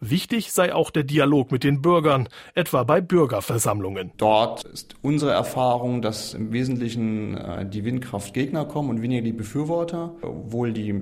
Wichtig 0.00 0.52
sei 0.52 0.72
auch 0.72 0.92
der 0.92 1.02
Dialog 1.02 1.50
mit 1.50 1.64
den 1.64 1.82
Bürgern, 1.82 2.28
etwa 2.54 2.84
bei 2.84 3.00
Bürgerversammlungen. 3.00 4.12
Dort 4.16 4.62
ist 4.62 4.94
unsere 5.02 5.32
Erfahrung, 5.32 6.02
dass 6.02 6.34
im 6.34 6.52
Wesentlichen 6.52 7.36
äh, 7.36 7.68
die 7.68 7.84
Windkraftgegner 7.84 8.64
kommen 8.64 8.90
und 8.90 9.02
weniger 9.02 9.22
die 9.22 9.32
Befürworter, 9.32 10.14
obwohl 10.22 10.72
die 10.72 10.94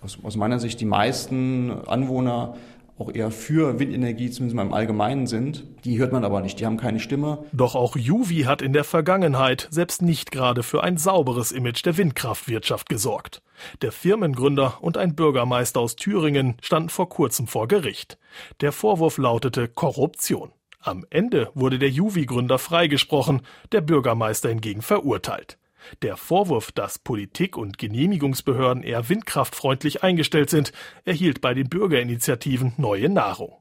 aus, 0.00 0.18
aus 0.22 0.36
meiner 0.36 0.58
Sicht 0.58 0.80
die 0.80 0.86
meisten 0.86 1.70
Anwohner 1.86 2.54
auch 2.98 3.14
eher 3.14 3.30
für 3.30 3.78
Windenergie, 3.78 4.30
zumindest 4.30 4.56
mal 4.56 4.66
im 4.66 4.72
Allgemeinen 4.72 5.26
sind. 5.26 5.64
Die 5.84 5.98
hört 5.98 6.12
man 6.12 6.24
aber 6.24 6.40
nicht, 6.40 6.58
die 6.60 6.66
haben 6.66 6.76
keine 6.76 7.00
Stimme. 7.00 7.44
Doch 7.52 7.74
auch 7.74 7.96
Juvi 7.96 8.42
hat 8.42 8.62
in 8.62 8.72
der 8.72 8.84
Vergangenheit 8.84 9.68
selbst 9.70 10.02
nicht 10.02 10.30
gerade 10.30 10.62
für 10.62 10.82
ein 10.82 10.96
sauberes 10.96 11.52
Image 11.52 11.84
der 11.84 11.96
Windkraftwirtschaft 11.96 12.88
gesorgt. 12.88 13.42
Der 13.82 13.92
Firmengründer 13.92 14.78
und 14.80 14.96
ein 14.96 15.14
Bürgermeister 15.14 15.80
aus 15.80 15.96
Thüringen 15.96 16.56
standen 16.60 16.88
vor 16.88 17.08
kurzem 17.08 17.46
vor 17.46 17.68
Gericht. 17.68 18.18
Der 18.60 18.72
Vorwurf 18.72 19.18
lautete 19.18 19.68
Korruption. 19.68 20.52
Am 20.80 21.04
Ende 21.10 21.50
wurde 21.54 21.78
der 21.78 21.90
Juvi-Gründer 21.90 22.58
freigesprochen, 22.58 23.42
der 23.72 23.80
Bürgermeister 23.80 24.48
hingegen 24.48 24.82
verurteilt. 24.82 25.58
Der 26.02 26.16
Vorwurf, 26.16 26.72
dass 26.72 26.98
Politik 26.98 27.56
und 27.56 27.78
Genehmigungsbehörden 27.78 28.82
eher 28.82 29.08
windkraftfreundlich 29.08 30.02
eingestellt 30.02 30.50
sind, 30.50 30.72
erhielt 31.04 31.40
bei 31.40 31.54
den 31.54 31.68
Bürgerinitiativen 31.68 32.74
neue 32.76 33.08
Nahrung. 33.08 33.56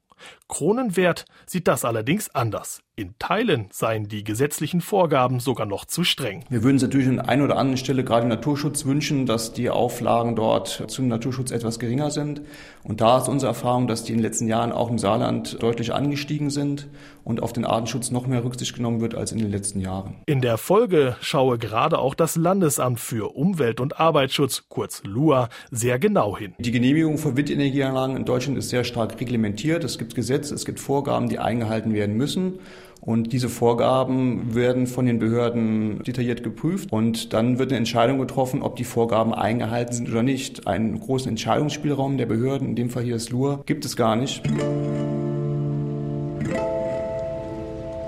Kronenwert 0.47 1.25
sieht 1.45 1.67
das 1.67 1.83
allerdings 1.83 2.33
anders. 2.33 2.81
In 2.99 3.13
Teilen 3.19 3.67
seien 3.71 4.07
die 4.07 4.23
gesetzlichen 4.23 4.81
Vorgaben 4.81 5.39
sogar 5.39 5.67
noch 5.67 5.85
zu 5.85 6.03
streng. 6.03 6.43
Wir 6.49 6.63
würden 6.63 6.77
uns 6.77 6.81
natürlich 6.81 7.07
an 7.07 7.19
einer 7.19 7.43
oder 7.43 7.57
anderen 7.57 7.77
Stelle 7.77 8.03
gerade 8.03 8.23
im 8.23 8.29
Naturschutz 8.29 8.85
wünschen, 8.85 9.27
dass 9.27 9.53
die 9.53 9.69
Auflagen 9.69 10.35
dort 10.35 10.85
zum 10.87 11.07
Naturschutz 11.07 11.51
etwas 11.51 11.77
geringer 11.77 12.09
sind. 12.09 12.41
Und 12.83 12.99
da 12.99 13.19
ist 13.19 13.27
unsere 13.27 13.51
Erfahrung, 13.51 13.85
dass 13.85 14.03
die 14.03 14.13
in 14.13 14.17
den 14.17 14.23
letzten 14.23 14.47
Jahren 14.47 14.71
auch 14.71 14.89
im 14.89 14.97
Saarland 14.97 15.61
deutlich 15.61 15.93
angestiegen 15.93 16.49
sind 16.49 16.87
und 17.23 17.43
auf 17.43 17.53
den 17.53 17.65
Artenschutz 17.65 18.09
noch 18.09 18.25
mehr 18.25 18.43
Rücksicht 18.43 18.73
genommen 18.73 18.99
wird 18.99 19.13
als 19.13 19.31
in 19.31 19.37
den 19.37 19.51
letzten 19.51 19.79
Jahren. 19.79 20.15
In 20.25 20.41
der 20.41 20.57
Folge 20.57 21.17
schaue 21.21 21.59
gerade 21.59 21.99
auch 21.99 22.15
das 22.15 22.35
Landesamt 22.35 22.99
für 22.99 23.35
Umwelt 23.35 23.79
und 23.79 23.99
Arbeitsschutz, 23.99 24.63
kurz 24.69 25.03
LUA, 25.03 25.49
sehr 25.69 25.99
genau 25.99 26.35
hin. 26.35 26.55
Die 26.57 26.71
Genehmigung 26.71 27.19
für 27.19 27.37
Windenergieanlagen 27.37 28.15
in 28.15 28.25
Deutschland 28.25 28.57
ist 28.57 28.69
sehr 28.69 28.85
stark 28.85 29.19
reglementiert. 29.19 29.83
Es 29.83 29.99
gibt 29.99 30.15
Gesetze, 30.15 30.36
es 30.37 30.65
gibt 30.65 30.79
Vorgaben, 30.79 31.29
die 31.29 31.39
eingehalten 31.39 31.93
werden 31.93 32.15
müssen. 32.15 32.59
Und 33.01 33.31
diese 33.31 33.47
Vorgaben 33.47 34.55
werden 34.55 34.87
von 34.87 35.05
den 35.05 35.19
Behörden 35.19 36.03
detailliert 36.03 36.43
geprüft 36.43 36.91
und 36.91 37.31
dann 37.31 37.59
wird 37.59 37.71
eine 37.71 37.77
Entscheidung 37.77 38.19
getroffen, 38.19 38.61
ob 38.61 38.75
die 38.75 38.83
Vorgaben 38.83 39.33
eingehalten 39.33 39.93
sind 39.93 40.09
oder 40.09 40.23
nicht. 40.23 40.67
Einen 40.67 40.99
großen 40.99 41.29
Entscheidungsspielraum 41.29 42.17
der 42.17 42.25
Behörden, 42.25 42.69
in 42.69 42.75
dem 42.75 42.89
Fall 42.89 43.03
hier 43.03 43.15
ist 43.15 43.29
Lur, 43.29 43.63
gibt 43.65 43.85
es 43.85 43.95
gar 43.95 44.15
nicht. 44.15 44.43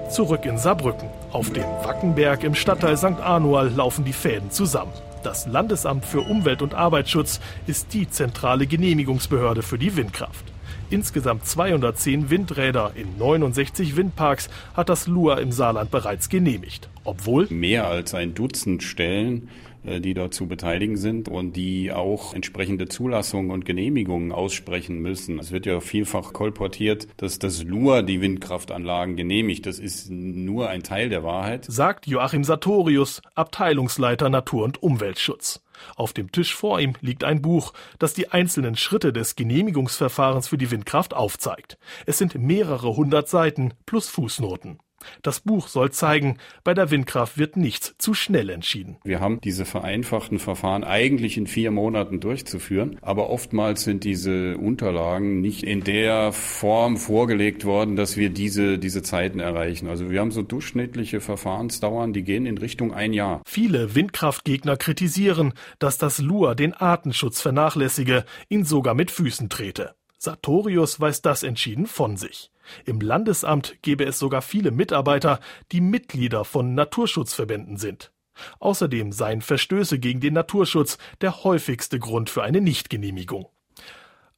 Zurück 0.09 0.45
in 0.45 0.57
Saarbrücken. 0.57 1.07
Auf 1.31 1.51
dem 1.53 1.63
Wackenberg 1.83 2.43
im 2.43 2.55
Stadtteil 2.55 2.97
St. 2.97 3.21
Anual 3.21 3.69
laufen 3.69 4.03
die 4.03 4.13
Fäden 4.13 4.49
zusammen. 4.49 4.91
Das 5.23 5.45
Landesamt 5.45 6.03
für 6.03 6.21
Umwelt 6.21 6.61
und 6.61 6.73
Arbeitsschutz 6.73 7.39
ist 7.67 7.93
die 7.93 8.09
zentrale 8.09 8.65
Genehmigungsbehörde 8.65 9.61
für 9.61 9.77
die 9.77 9.95
Windkraft. 9.95 10.45
Insgesamt 10.89 11.45
210 11.45 12.29
Windräder 12.29 12.93
in 12.95 13.17
69 13.17 13.95
Windparks 13.95 14.49
hat 14.73 14.89
das 14.89 15.07
LUA 15.07 15.39
im 15.39 15.51
Saarland 15.51 15.91
bereits 15.91 16.29
genehmigt. 16.29 16.89
Obwohl 17.03 17.47
mehr 17.49 17.87
als 17.87 18.13
ein 18.13 18.33
Dutzend 18.33 18.83
Stellen 18.83 19.49
äh, 19.83 20.01
die 20.01 20.13
dort 20.13 20.33
zu 20.33 20.47
beteiligen 20.47 20.97
sind 20.97 21.29
und 21.29 21.55
die 21.55 21.91
auch 21.91 22.33
entsprechende 22.33 22.87
Zulassungen 22.87 23.51
und 23.51 23.65
Genehmigungen 23.65 24.31
aussprechen 24.31 24.99
müssen. 24.99 25.39
Es 25.39 25.51
wird 25.51 25.65
ja 25.65 25.79
vielfach 25.79 26.33
kolportiert, 26.33 27.07
dass 27.17 27.39
das 27.39 27.63
LUA 27.63 28.01
die 28.01 28.21
Windkraftanlagen 28.21 29.15
genehmigt. 29.15 29.65
Das 29.65 29.79
ist 29.79 30.09
nur 30.09 30.69
ein 30.69 30.83
Teil 30.83 31.09
der 31.09 31.23
Wahrheit. 31.23 31.65
Sagt 31.65 32.07
Joachim 32.07 32.43
Sartorius, 32.43 33.21
Abteilungsleiter 33.35 34.29
Natur- 34.29 34.65
und 34.65 34.83
Umweltschutz. 34.83 35.61
Auf 35.95 36.13
dem 36.13 36.31
Tisch 36.31 36.55
vor 36.55 36.79
ihm 36.79 36.93
liegt 37.01 37.23
ein 37.23 37.41
Buch, 37.41 37.73
das 37.99 38.13
die 38.13 38.31
einzelnen 38.31 38.75
Schritte 38.75 39.13
des 39.13 39.35
Genehmigungsverfahrens 39.35 40.47
für 40.47 40.57
die 40.57 40.71
Windkraft 40.71 41.13
aufzeigt. 41.13 41.77
Es 42.05 42.17
sind 42.17 42.35
mehrere 42.35 42.95
hundert 42.95 43.29
Seiten 43.29 43.73
plus 43.85 44.09
Fußnoten. 44.09 44.79
Das 45.21 45.39
Buch 45.39 45.67
soll 45.67 45.91
zeigen, 45.91 46.37
bei 46.63 46.73
der 46.73 46.91
Windkraft 46.91 47.37
wird 47.37 47.57
nichts 47.57 47.95
zu 47.97 48.13
schnell 48.13 48.49
entschieden. 48.49 48.97
Wir 49.03 49.19
haben 49.19 49.39
diese 49.41 49.65
vereinfachten 49.65 50.39
Verfahren 50.39 50.83
eigentlich 50.83 51.37
in 51.37 51.47
vier 51.47 51.71
Monaten 51.71 52.19
durchzuführen, 52.19 52.97
aber 53.01 53.29
oftmals 53.29 53.83
sind 53.83 54.03
diese 54.03 54.57
Unterlagen 54.57 55.41
nicht 55.41 55.63
in 55.63 55.83
der 55.83 56.31
Form 56.31 56.97
vorgelegt 56.97 57.65
worden, 57.65 57.95
dass 57.95 58.17
wir 58.17 58.29
diese, 58.29 58.77
diese 58.77 59.03
Zeiten 59.03 59.39
erreichen. 59.39 59.87
Also 59.87 60.09
wir 60.09 60.19
haben 60.19 60.31
so 60.31 60.41
durchschnittliche 60.41 61.21
Verfahrensdauern, 61.21 62.13
die 62.13 62.23
gehen 62.23 62.45
in 62.45 62.57
Richtung 62.57 62.93
ein 62.93 63.13
Jahr. 63.13 63.41
Viele 63.45 63.95
Windkraftgegner 63.95 64.77
kritisieren, 64.77 65.53
dass 65.79 65.97
das 65.97 66.19
LUA 66.19 66.55
den 66.55 66.73
Artenschutz 66.73 67.41
vernachlässige, 67.41 68.25
ihn 68.49 68.65
sogar 68.65 68.93
mit 68.93 69.11
Füßen 69.11 69.49
trete. 69.49 69.95
Sartorius 70.17 70.99
weist 70.99 71.25
das 71.25 71.43
entschieden 71.43 71.87
von 71.87 72.17
sich. 72.17 72.51
Im 72.85 73.01
Landesamt 73.01 73.77
gebe 73.81 74.05
es 74.05 74.19
sogar 74.19 74.41
viele 74.41 74.71
Mitarbeiter, 74.71 75.39
die 75.71 75.81
Mitglieder 75.81 76.45
von 76.45 76.75
Naturschutzverbänden 76.75 77.77
sind. 77.77 78.11
Außerdem 78.59 79.11
seien 79.11 79.41
Verstöße 79.41 79.99
gegen 79.99 80.19
den 80.19 80.33
Naturschutz 80.33 80.97
der 81.21 81.43
häufigste 81.43 81.99
Grund 81.99 82.29
für 82.29 82.43
eine 82.43 82.61
Nichtgenehmigung. 82.61 83.47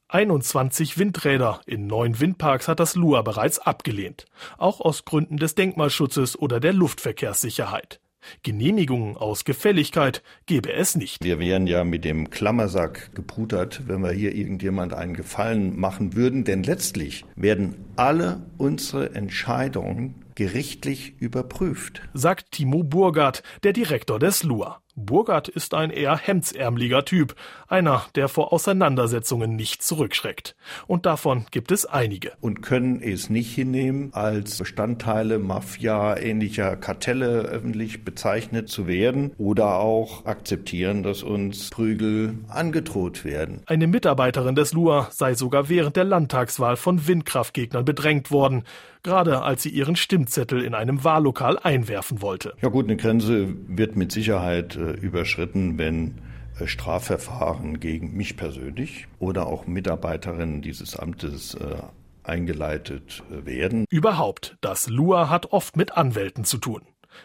21 0.08 0.98
Windräder 0.98 1.62
in 1.66 1.88
neun 1.88 2.20
Windparks 2.20 2.68
hat 2.68 2.82
das 2.82 2.96
LUA 2.96 3.22
bereits 3.22 3.60
abgelehnt, 3.60 4.26
auch 4.58 4.82
aus 4.82 5.06
Gründen 5.06 5.38
des 5.38 5.56
Denkmalschutzes 5.56 6.38
oder 6.38 6.60
der 6.60 6.74
Luftverkehrssicherheit. 6.74 8.02
Genehmigungen 8.44 9.18
aus 9.18 9.46
Gefälligkeit 9.46 10.24
gebe 10.46 10.72
es 10.74 10.96
nicht. 10.96 11.24
Wir 11.24 11.40
wären 11.40 11.68
ja 11.68 11.84
mit 11.84 12.06
dem 12.06 12.30
Klammersack 12.30 13.14
gepudert, 13.16 13.84
wenn 13.88 14.02
wir 14.02 14.12
hier 14.12 14.36
irgendjemand 14.36 14.94
einen 14.94 15.14
Gefallen 15.14 15.80
machen 15.80 16.16
würden, 16.16 16.44
denn 16.44 16.64
letztlich 16.64 17.26
werden 17.36 17.76
alle 17.96 18.42
unsere 18.58 19.16
Entscheidungen 19.16 20.16
gerichtlich 20.36 21.16
überprüft. 21.20 22.02
Sagt 22.14 22.52
Timo 22.52 22.84
Burgard, 22.84 23.44
der 23.64 23.74
Direktor 23.74 24.20
des 24.20 24.44
LUA. 24.44 24.82
Burgard 24.96 25.48
ist 25.48 25.74
ein 25.74 25.90
eher 25.90 26.18
hemdsärmeliger 26.18 27.06
Typ, 27.06 27.36
einer, 27.68 28.06
der 28.16 28.28
vor 28.28 28.52
Auseinandersetzungen 28.52 29.56
nicht 29.56 29.84
zurückschreckt. 29.84 30.56
Und 30.88 31.06
davon 31.06 31.46
gibt 31.52 31.72
es 31.72 31.86
einige. 31.86 32.34
Und 32.42 32.62
können 32.62 33.02
es 33.02 33.30
nicht 33.30 33.54
hinnehmen, 33.54 34.10
als 34.14 34.58
Bestandteile 34.58 35.40
Mafia-ähnlicher 35.40 36.76
Kartelle 36.76 37.42
öffentlich 37.44 38.04
bezeichnet 38.04 38.70
zu 38.70 38.88
werden 38.88 39.32
oder 39.38 39.80
auch 39.80 40.26
akzeptieren, 40.26 41.04
dass 41.04 41.24
uns 41.24 41.70
Prügel 41.70 42.36
angedroht 42.50 43.24
werden. 43.24 43.62
Eine 43.68 43.88
Mitarbeiterin 43.88 44.56
des 44.56 44.74
LUA 44.74 45.08
sei 45.12 45.36
sogar 45.36 45.70
während 45.70 45.96
der 45.96 46.04
Landtagswahl 46.04 46.76
von 46.76 47.08
Windkraftgegnern 47.08 47.86
bedrängt 47.86 48.32
worden, 48.32 48.64
gerade 49.04 49.42
als 49.42 49.64
sie 49.64 49.70
ihren 49.70 49.96
Stimmzettel 49.96 50.64
in 50.64 50.74
einem 50.74 51.04
Wahllokal 51.04 51.58
einwerfen 51.60 52.22
wollte. 52.22 52.54
Ja 52.62 52.70
gut, 52.70 52.86
eine 52.86 52.98
Grenze 52.98 53.54
wird 53.68 53.96
mit 53.96 54.12
Sicherheit 54.12 54.76
äh, 54.76 54.92
überschritten, 54.92 55.78
wenn 55.78 56.22
äh, 56.60 56.68
Strafverfahren 56.68 57.80
gegen 57.80 58.16
mich 58.16 58.38
persönlich 58.38 59.08
oder 59.20 59.48
auch 59.48 59.68
Mitarbeiterinnen 59.68 60.62
dieses 60.62 60.96
Amtes 60.96 61.56
äh, 61.56 61.78
eingeleitet 62.24 63.24
äh, 63.32 63.46
werden. 63.46 63.86
Überhaupt, 63.90 64.58
das 64.62 64.88
LUA 64.90 65.30
hat 65.30 65.52
oft 65.52 65.78
mit 65.78 65.98
Anwälten 65.98 66.44
zu 66.44 66.58
tun. 66.58 66.82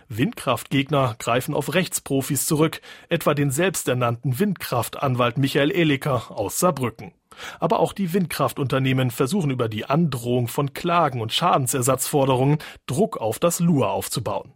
Windkraftgegner 0.09 1.15
greifen 1.19 1.55
auf 1.55 1.75
Rechtsprofis 1.75 2.47
zurück, 2.47 2.81
etwa 3.09 3.35
den 3.35 3.51
selbsternannten 3.51 4.39
Windkraftanwalt 4.39 5.39
Michael 5.39 5.71
Eliker 5.71 6.31
aus 6.31 6.59
Saarbrücken. 6.59 7.13
Aber 7.61 7.81
auch 7.81 7.93
die 7.93 8.13
Windkraftunternehmen 8.13 9.11
versuchen 9.11 9.51
über 9.51 9.69
die 9.69 9.87
Androhung 9.87 10.49
von 10.49 10.73
Klagen 10.73 11.21
und 11.21 11.33
Schadensersatzforderungen 11.33 12.59
Druck 12.87 13.17
auf 13.17 13.39
das 13.39 13.61
Lua 13.61 13.91
aufzubauen. 13.91 14.53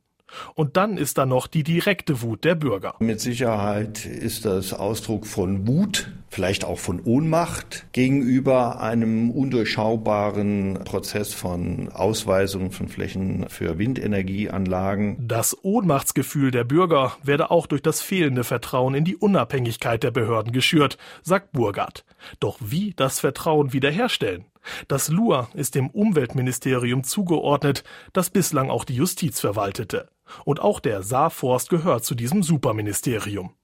Und 0.55 0.77
dann 0.77 0.97
ist 0.97 1.19
da 1.19 1.27
noch 1.27 1.47
die 1.47 1.65
direkte 1.65 2.23
Wut 2.23 2.45
der 2.45 2.55
Bürger. 2.55 2.95
Mit 3.01 3.21
Sicherheit 3.21 4.05
ist 4.07 4.45
das 4.45 4.73
Ausdruck 4.73 5.27
von 5.27 5.67
Wut, 5.67 6.13
vielleicht 6.31 6.65
auch 6.65 6.79
von 6.79 7.01
Ohnmacht 7.01 7.87
gegenüber 7.93 8.81
einem 8.81 9.31
undurchschaubaren 9.31 10.79
Prozess 10.85 11.35
von 11.35 11.91
Ausweisung 11.91 12.71
von 12.71 12.89
Flächen 12.89 13.47
für 13.49 13.79
Windenergieanlagen. 13.79 15.17
Das 15.21 15.57
Ohnmachtsgefühl 15.63 16.53
der 16.53 16.65
Bürger 16.65 17.17
werde 17.23 17.51
auch 17.51 17.67
durch 17.67 17.83
das 17.83 18.01
fehlende 18.01 18.45
Vertrauen 18.45 18.95
in 18.95 19.05
die 19.05 19.17
Unabhängigkeit 19.17 20.03
der 20.03 20.13
Behörden 20.13 20.53
geschürt, 20.53 20.97
sagt 21.23 21.53
Burgard. 21.53 22.05
Doch 22.39 22.59
wie 22.61 22.95
das 22.95 23.21
Vertrauen 23.21 23.73
wiederherstellen? 23.73 24.45
Das 24.89 25.09
LUA 25.09 25.49
ist 25.55 25.75
dem 25.75 25.91
Umweltministerium 25.91 27.03
zugeordnet, 27.03 27.83
das 28.13 28.31
bislang 28.31 28.71
auch 28.71 28.85
die 28.85 28.95
Justiz 28.95 29.41
verwaltete. 29.41 30.09
Und 30.45 30.61
auch 30.61 30.79
der 30.79 31.03
Saarforst 31.03 31.71
gehört 31.71 32.05
zu 32.05 32.15
diesem 32.15 32.43
Superministerium. 32.43 33.55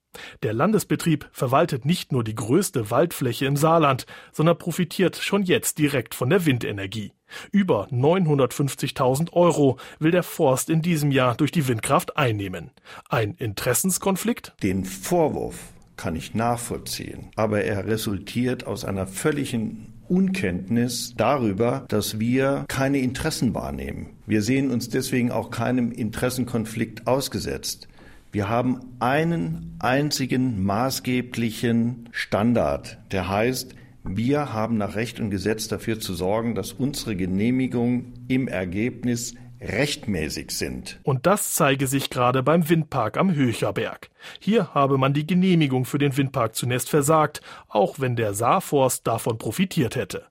Der 0.43 0.53
Landesbetrieb 0.53 1.29
verwaltet 1.33 1.85
nicht 1.85 2.13
nur 2.13 2.25
die 2.25 2.35
größte 2.35 2.91
Waldfläche 2.91 3.47
im 3.47 3.57
Saarland, 3.57 4.07
sondern 4.33 4.59
profitiert 4.59 5.17
schon 5.17 5.43
jetzt 5.43 5.79
direkt 5.79 6.15
von 6.15 6.31
der 6.31 6.47
Windenergie. 6.47 7.13
Über 7.51 7.89
950.000 7.89 9.33
Euro 9.33 9.79
will 9.99 10.11
der 10.11 10.23
Forst 10.23 10.71
in 10.71 10.83
diesem 10.83 11.11
Jahr 11.11 11.37
durch 11.37 11.51
die 11.51 11.67
Windkraft 11.67 12.17
einnehmen. 12.17 12.71
Ein 13.09 13.35
Interessenskonflikt? 13.35 14.55
Den 14.63 14.85
Vorwurf 14.85 15.57
kann 15.97 16.15
ich 16.15 16.35
nachvollziehen, 16.35 17.31
aber 17.37 17.65
er 17.65 17.87
resultiert 17.87 18.67
aus 18.67 18.85
einer 18.85 19.07
völligen 19.07 19.95
Unkenntnis 20.09 21.15
darüber, 21.17 21.85
dass 21.89 22.21
wir 22.21 22.65
keine 22.69 22.99
Interessen 22.99 23.55
wahrnehmen. 23.55 24.11
Wir 24.27 24.43
sehen 24.43 24.71
uns 24.71 24.89
deswegen 24.89 25.33
auch 25.33 25.51
keinem 25.51 25.91
Interessenkonflikt 25.91 27.07
ausgesetzt. 27.07 27.89
Wir 28.37 28.51
haben 28.51 28.81
einen 28.99 29.79
einzigen 29.79 30.63
maßgeblichen 30.63 32.11
Standard, 32.13 32.99
der 33.11 33.31
heißt, 33.31 33.75
wir 34.05 34.53
haben 34.53 34.77
nach 34.77 34.95
Recht 34.95 35.21
und 35.21 35.31
Gesetz 35.31 35.69
dafür 35.69 36.01
zu 36.01 36.13
sorgen, 36.13 36.55
dass 36.55 36.75
unsere 36.75 37.17
Genehmigungen 37.17 38.27
im 38.29 38.47
Ergebnis 38.47 39.37
rechtmäßig 39.63 40.51
sind. 40.51 41.01
Und 41.03 41.25
das 41.25 41.55
zeige 41.55 41.87
sich 41.87 42.11
gerade 42.11 42.43
beim 42.43 42.69
Windpark 42.69 43.17
am 43.17 43.35
Höcherberg. 43.35 44.11
Hier 44.39 44.75
habe 44.75 44.99
man 44.99 45.15
die 45.15 45.27
Genehmigung 45.27 45.87
für 45.87 45.97
den 45.97 46.15
Windpark 46.15 46.55
zunächst 46.55 46.91
versagt, 46.91 47.41
auch 47.69 48.01
wenn 48.01 48.17
der 48.17 48.35
Saarforst 48.35 49.07
davon 49.07 49.39
profitiert 49.39 49.97
hätte. 49.97 50.27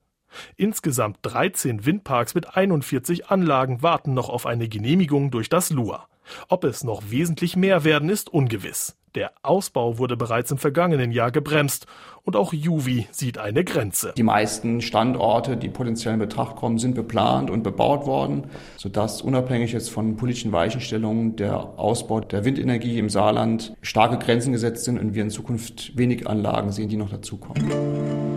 Insgesamt 0.55 1.17
13 1.23 1.85
Windparks 1.85 2.35
mit 2.35 2.55
41 2.55 3.27
Anlagen 3.27 3.81
warten 3.81 4.13
noch 4.13 4.29
auf 4.29 4.45
eine 4.45 4.67
Genehmigung 4.67 5.31
durch 5.31 5.49
das 5.49 5.69
LUA. 5.69 6.07
Ob 6.49 6.63
es 6.63 6.83
noch 6.83 7.09
wesentlich 7.09 7.55
mehr 7.55 7.83
werden, 7.83 8.09
ist 8.09 8.33
ungewiss. 8.33 8.95
Der 9.15 9.31
Ausbau 9.43 9.97
wurde 9.97 10.17
bereits 10.17 10.51
im 10.51 10.57
vergangenen 10.57 11.11
Jahr 11.11 11.31
gebremst 11.31 11.87
und 12.23 12.35
auch 12.35 12.51
Juvi 12.51 13.07
sieht 13.11 13.37
eine 13.37 13.63
Grenze. 13.63 14.13
Die 14.17 14.23
meisten 14.23 14.81
Standorte, 14.81 15.55
die 15.55 15.69
potenziell 15.69 16.15
in 16.15 16.19
Betracht 16.19 16.57
kommen, 16.57 16.79
sind 16.79 16.95
beplant 16.95 17.49
und 17.49 17.63
bebaut 17.63 18.05
worden, 18.05 18.47
sodass 18.75 19.21
unabhängig 19.21 19.71
jetzt 19.71 19.89
von 19.89 20.17
politischen 20.17 20.51
Weichenstellungen 20.51 21.37
der 21.37 21.57
Ausbau 21.79 22.19
der 22.19 22.43
Windenergie 22.43 22.99
im 22.99 23.09
Saarland 23.09 23.73
starke 23.81 24.17
Grenzen 24.17 24.51
gesetzt 24.51 24.83
sind 24.83 24.99
und 24.99 25.13
wir 25.13 25.23
in 25.23 25.29
Zukunft 25.29 25.97
wenig 25.97 26.27
Anlagen 26.27 26.73
sehen, 26.73 26.89
die 26.89 26.97
noch 26.97 27.09
dazukommen. 27.09 28.34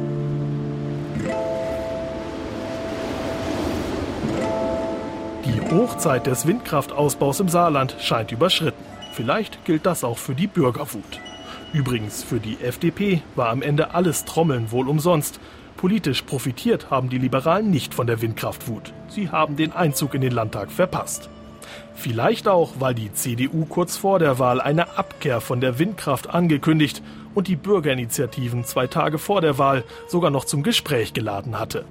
Hochzeit 5.70 6.26
des 6.26 6.46
Windkraftausbaus 6.46 7.40
im 7.40 7.48
Saarland 7.48 7.96
scheint 8.00 8.32
überschritten. 8.32 8.82
Vielleicht 9.12 9.64
gilt 9.66 9.84
das 9.84 10.02
auch 10.02 10.16
für 10.16 10.34
die 10.34 10.46
Bürgerwut. 10.46 11.20
Übrigens, 11.74 12.22
für 12.22 12.40
die 12.40 12.58
FDP 12.62 13.20
war 13.34 13.50
am 13.50 13.60
Ende 13.60 13.94
alles 13.94 14.24
Trommeln 14.24 14.72
wohl 14.72 14.88
umsonst. 14.88 15.40
Politisch 15.76 16.22
profitiert 16.22 16.90
haben 16.90 17.10
die 17.10 17.18
Liberalen 17.18 17.70
nicht 17.70 17.92
von 17.92 18.06
der 18.06 18.22
Windkraftwut. 18.22 18.94
Sie 19.08 19.28
haben 19.28 19.56
den 19.56 19.72
Einzug 19.72 20.14
in 20.14 20.22
den 20.22 20.32
Landtag 20.32 20.70
verpasst. 20.70 21.28
Vielleicht 21.94 22.48
auch, 22.48 22.74
weil 22.78 22.94
die 22.94 23.12
CDU 23.12 23.66
kurz 23.66 23.98
vor 23.98 24.18
der 24.18 24.38
Wahl 24.38 24.62
eine 24.62 24.96
Abkehr 24.96 25.42
von 25.42 25.60
der 25.60 25.78
Windkraft 25.78 26.30
angekündigt 26.30 27.02
und 27.34 27.46
die 27.46 27.56
Bürgerinitiativen 27.56 28.64
zwei 28.64 28.86
Tage 28.86 29.18
vor 29.18 29.42
der 29.42 29.58
Wahl 29.58 29.84
sogar 30.06 30.30
noch 30.30 30.46
zum 30.46 30.62
Gespräch 30.62 31.12
geladen 31.12 31.58
hatte. 31.58 31.84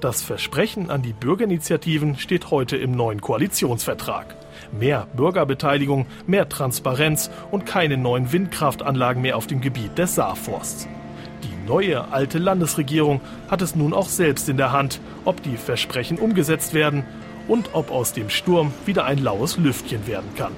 Das 0.00 0.22
Versprechen 0.22 0.90
an 0.90 1.02
die 1.02 1.12
Bürgerinitiativen 1.12 2.18
steht 2.18 2.50
heute 2.50 2.76
im 2.76 2.92
neuen 2.92 3.20
Koalitionsvertrag. 3.20 4.34
Mehr 4.72 5.06
Bürgerbeteiligung, 5.14 6.06
mehr 6.26 6.48
Transparenz 6.48 7.30
und 7.50 7.66
keine 7.66 7.96
neuen 7.96 8.32
Windkraftanlagen 8.32 9.22
mehr 9.22 9.36
auf 9.36 9.46
dem 9.46 9.60
Gebiet 9.60 9.98
des 9.98 10.14
Saarforsts. 10.14 10.88
Die 11.42 11.68
neue 11.68 12.12
alte 12.12 12.38
Landesregierung 12.38 13.20
hat 13.50 13.62
es 13.62 13.74
nun 13.74 13.92
auch 13.92 14.08
selbst 14.08 14.48
in 14.48 14.56
der 14.56 14.72
Hand, 14.72 15.00
ob 15.24 15.42
die 15.42 15.56
Versprechen 15.56 16.18
umgesetzt 16.18 16.74
werden 16.74 17.04
und 17.48 17.70
ob 17.72 17.90
aus 17.90 18.12
dem 18.12 18.30
Sturm 18.30 18.72
wieder 18.86 19.04
ein 19.04 19.18
laues 19.18 19.56
Lüftchen 19.56 20.06
werden 20.06 20.30
kann. 20.36 20.52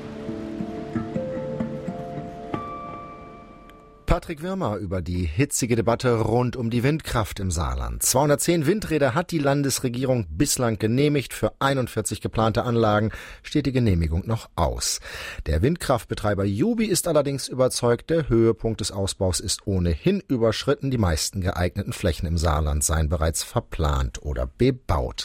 Patrick 4.13 4.43
Wirmer 4.43 4.77
über 4.77 5.01
die 5.01 5.25
hitzige 5.25 5.75
Debatte 5.75 6.21
rund 6.21 6.55
um 6.55 6.69
die 6.69 6.83
Windkraft 6.83 7.41
im 7.41 7.51
Saarland. 7.51 8.03
210 8.03 8.67
Windräder 8.67 9.15
hat 9.15 9.31
die 9.31 9.39
Landesregierung 9.39 10.27
bislang 10.29 10.79
genehmigt. 10.79 11.33
Für 11.33 11.55
41 11.61 12.21
geplante 12.21 12.65
Anlagen 12.65 13.11
steht 13.43 13.65
die 13.65 13.73
Genehmigung 13.73 14.27
noch 14.27 14.51
aus. 14.55 15.01
Der 15.47 15.63
Windkraftbetreiber 15.63 16.45
Jubi 16.45 16.85
ist 16.85 17.09
allerdings 17.09 17.49
überzeugt, 17.49 18.11
der 18.11 18.29
Höhepunkt 18.29 18.83
des 18.83 18.93
Ausbaus 18.93 19.41
ist 19.41 19.67
ohnehin 19.67 20.23
überschritten. 20.29 20.91
Die 20.91 20.99
meisten 20.99 21.41
geeigneten 21.41 21.95
Flächen 21.95 22.27
im 22.27 22.37
Saarland 22.37 22.85
seien 22.85 23.09
bereits 23.09 23.43
verplant 23.43 24.21
oder 24.21 24.47
bebaut. 24.47 25.21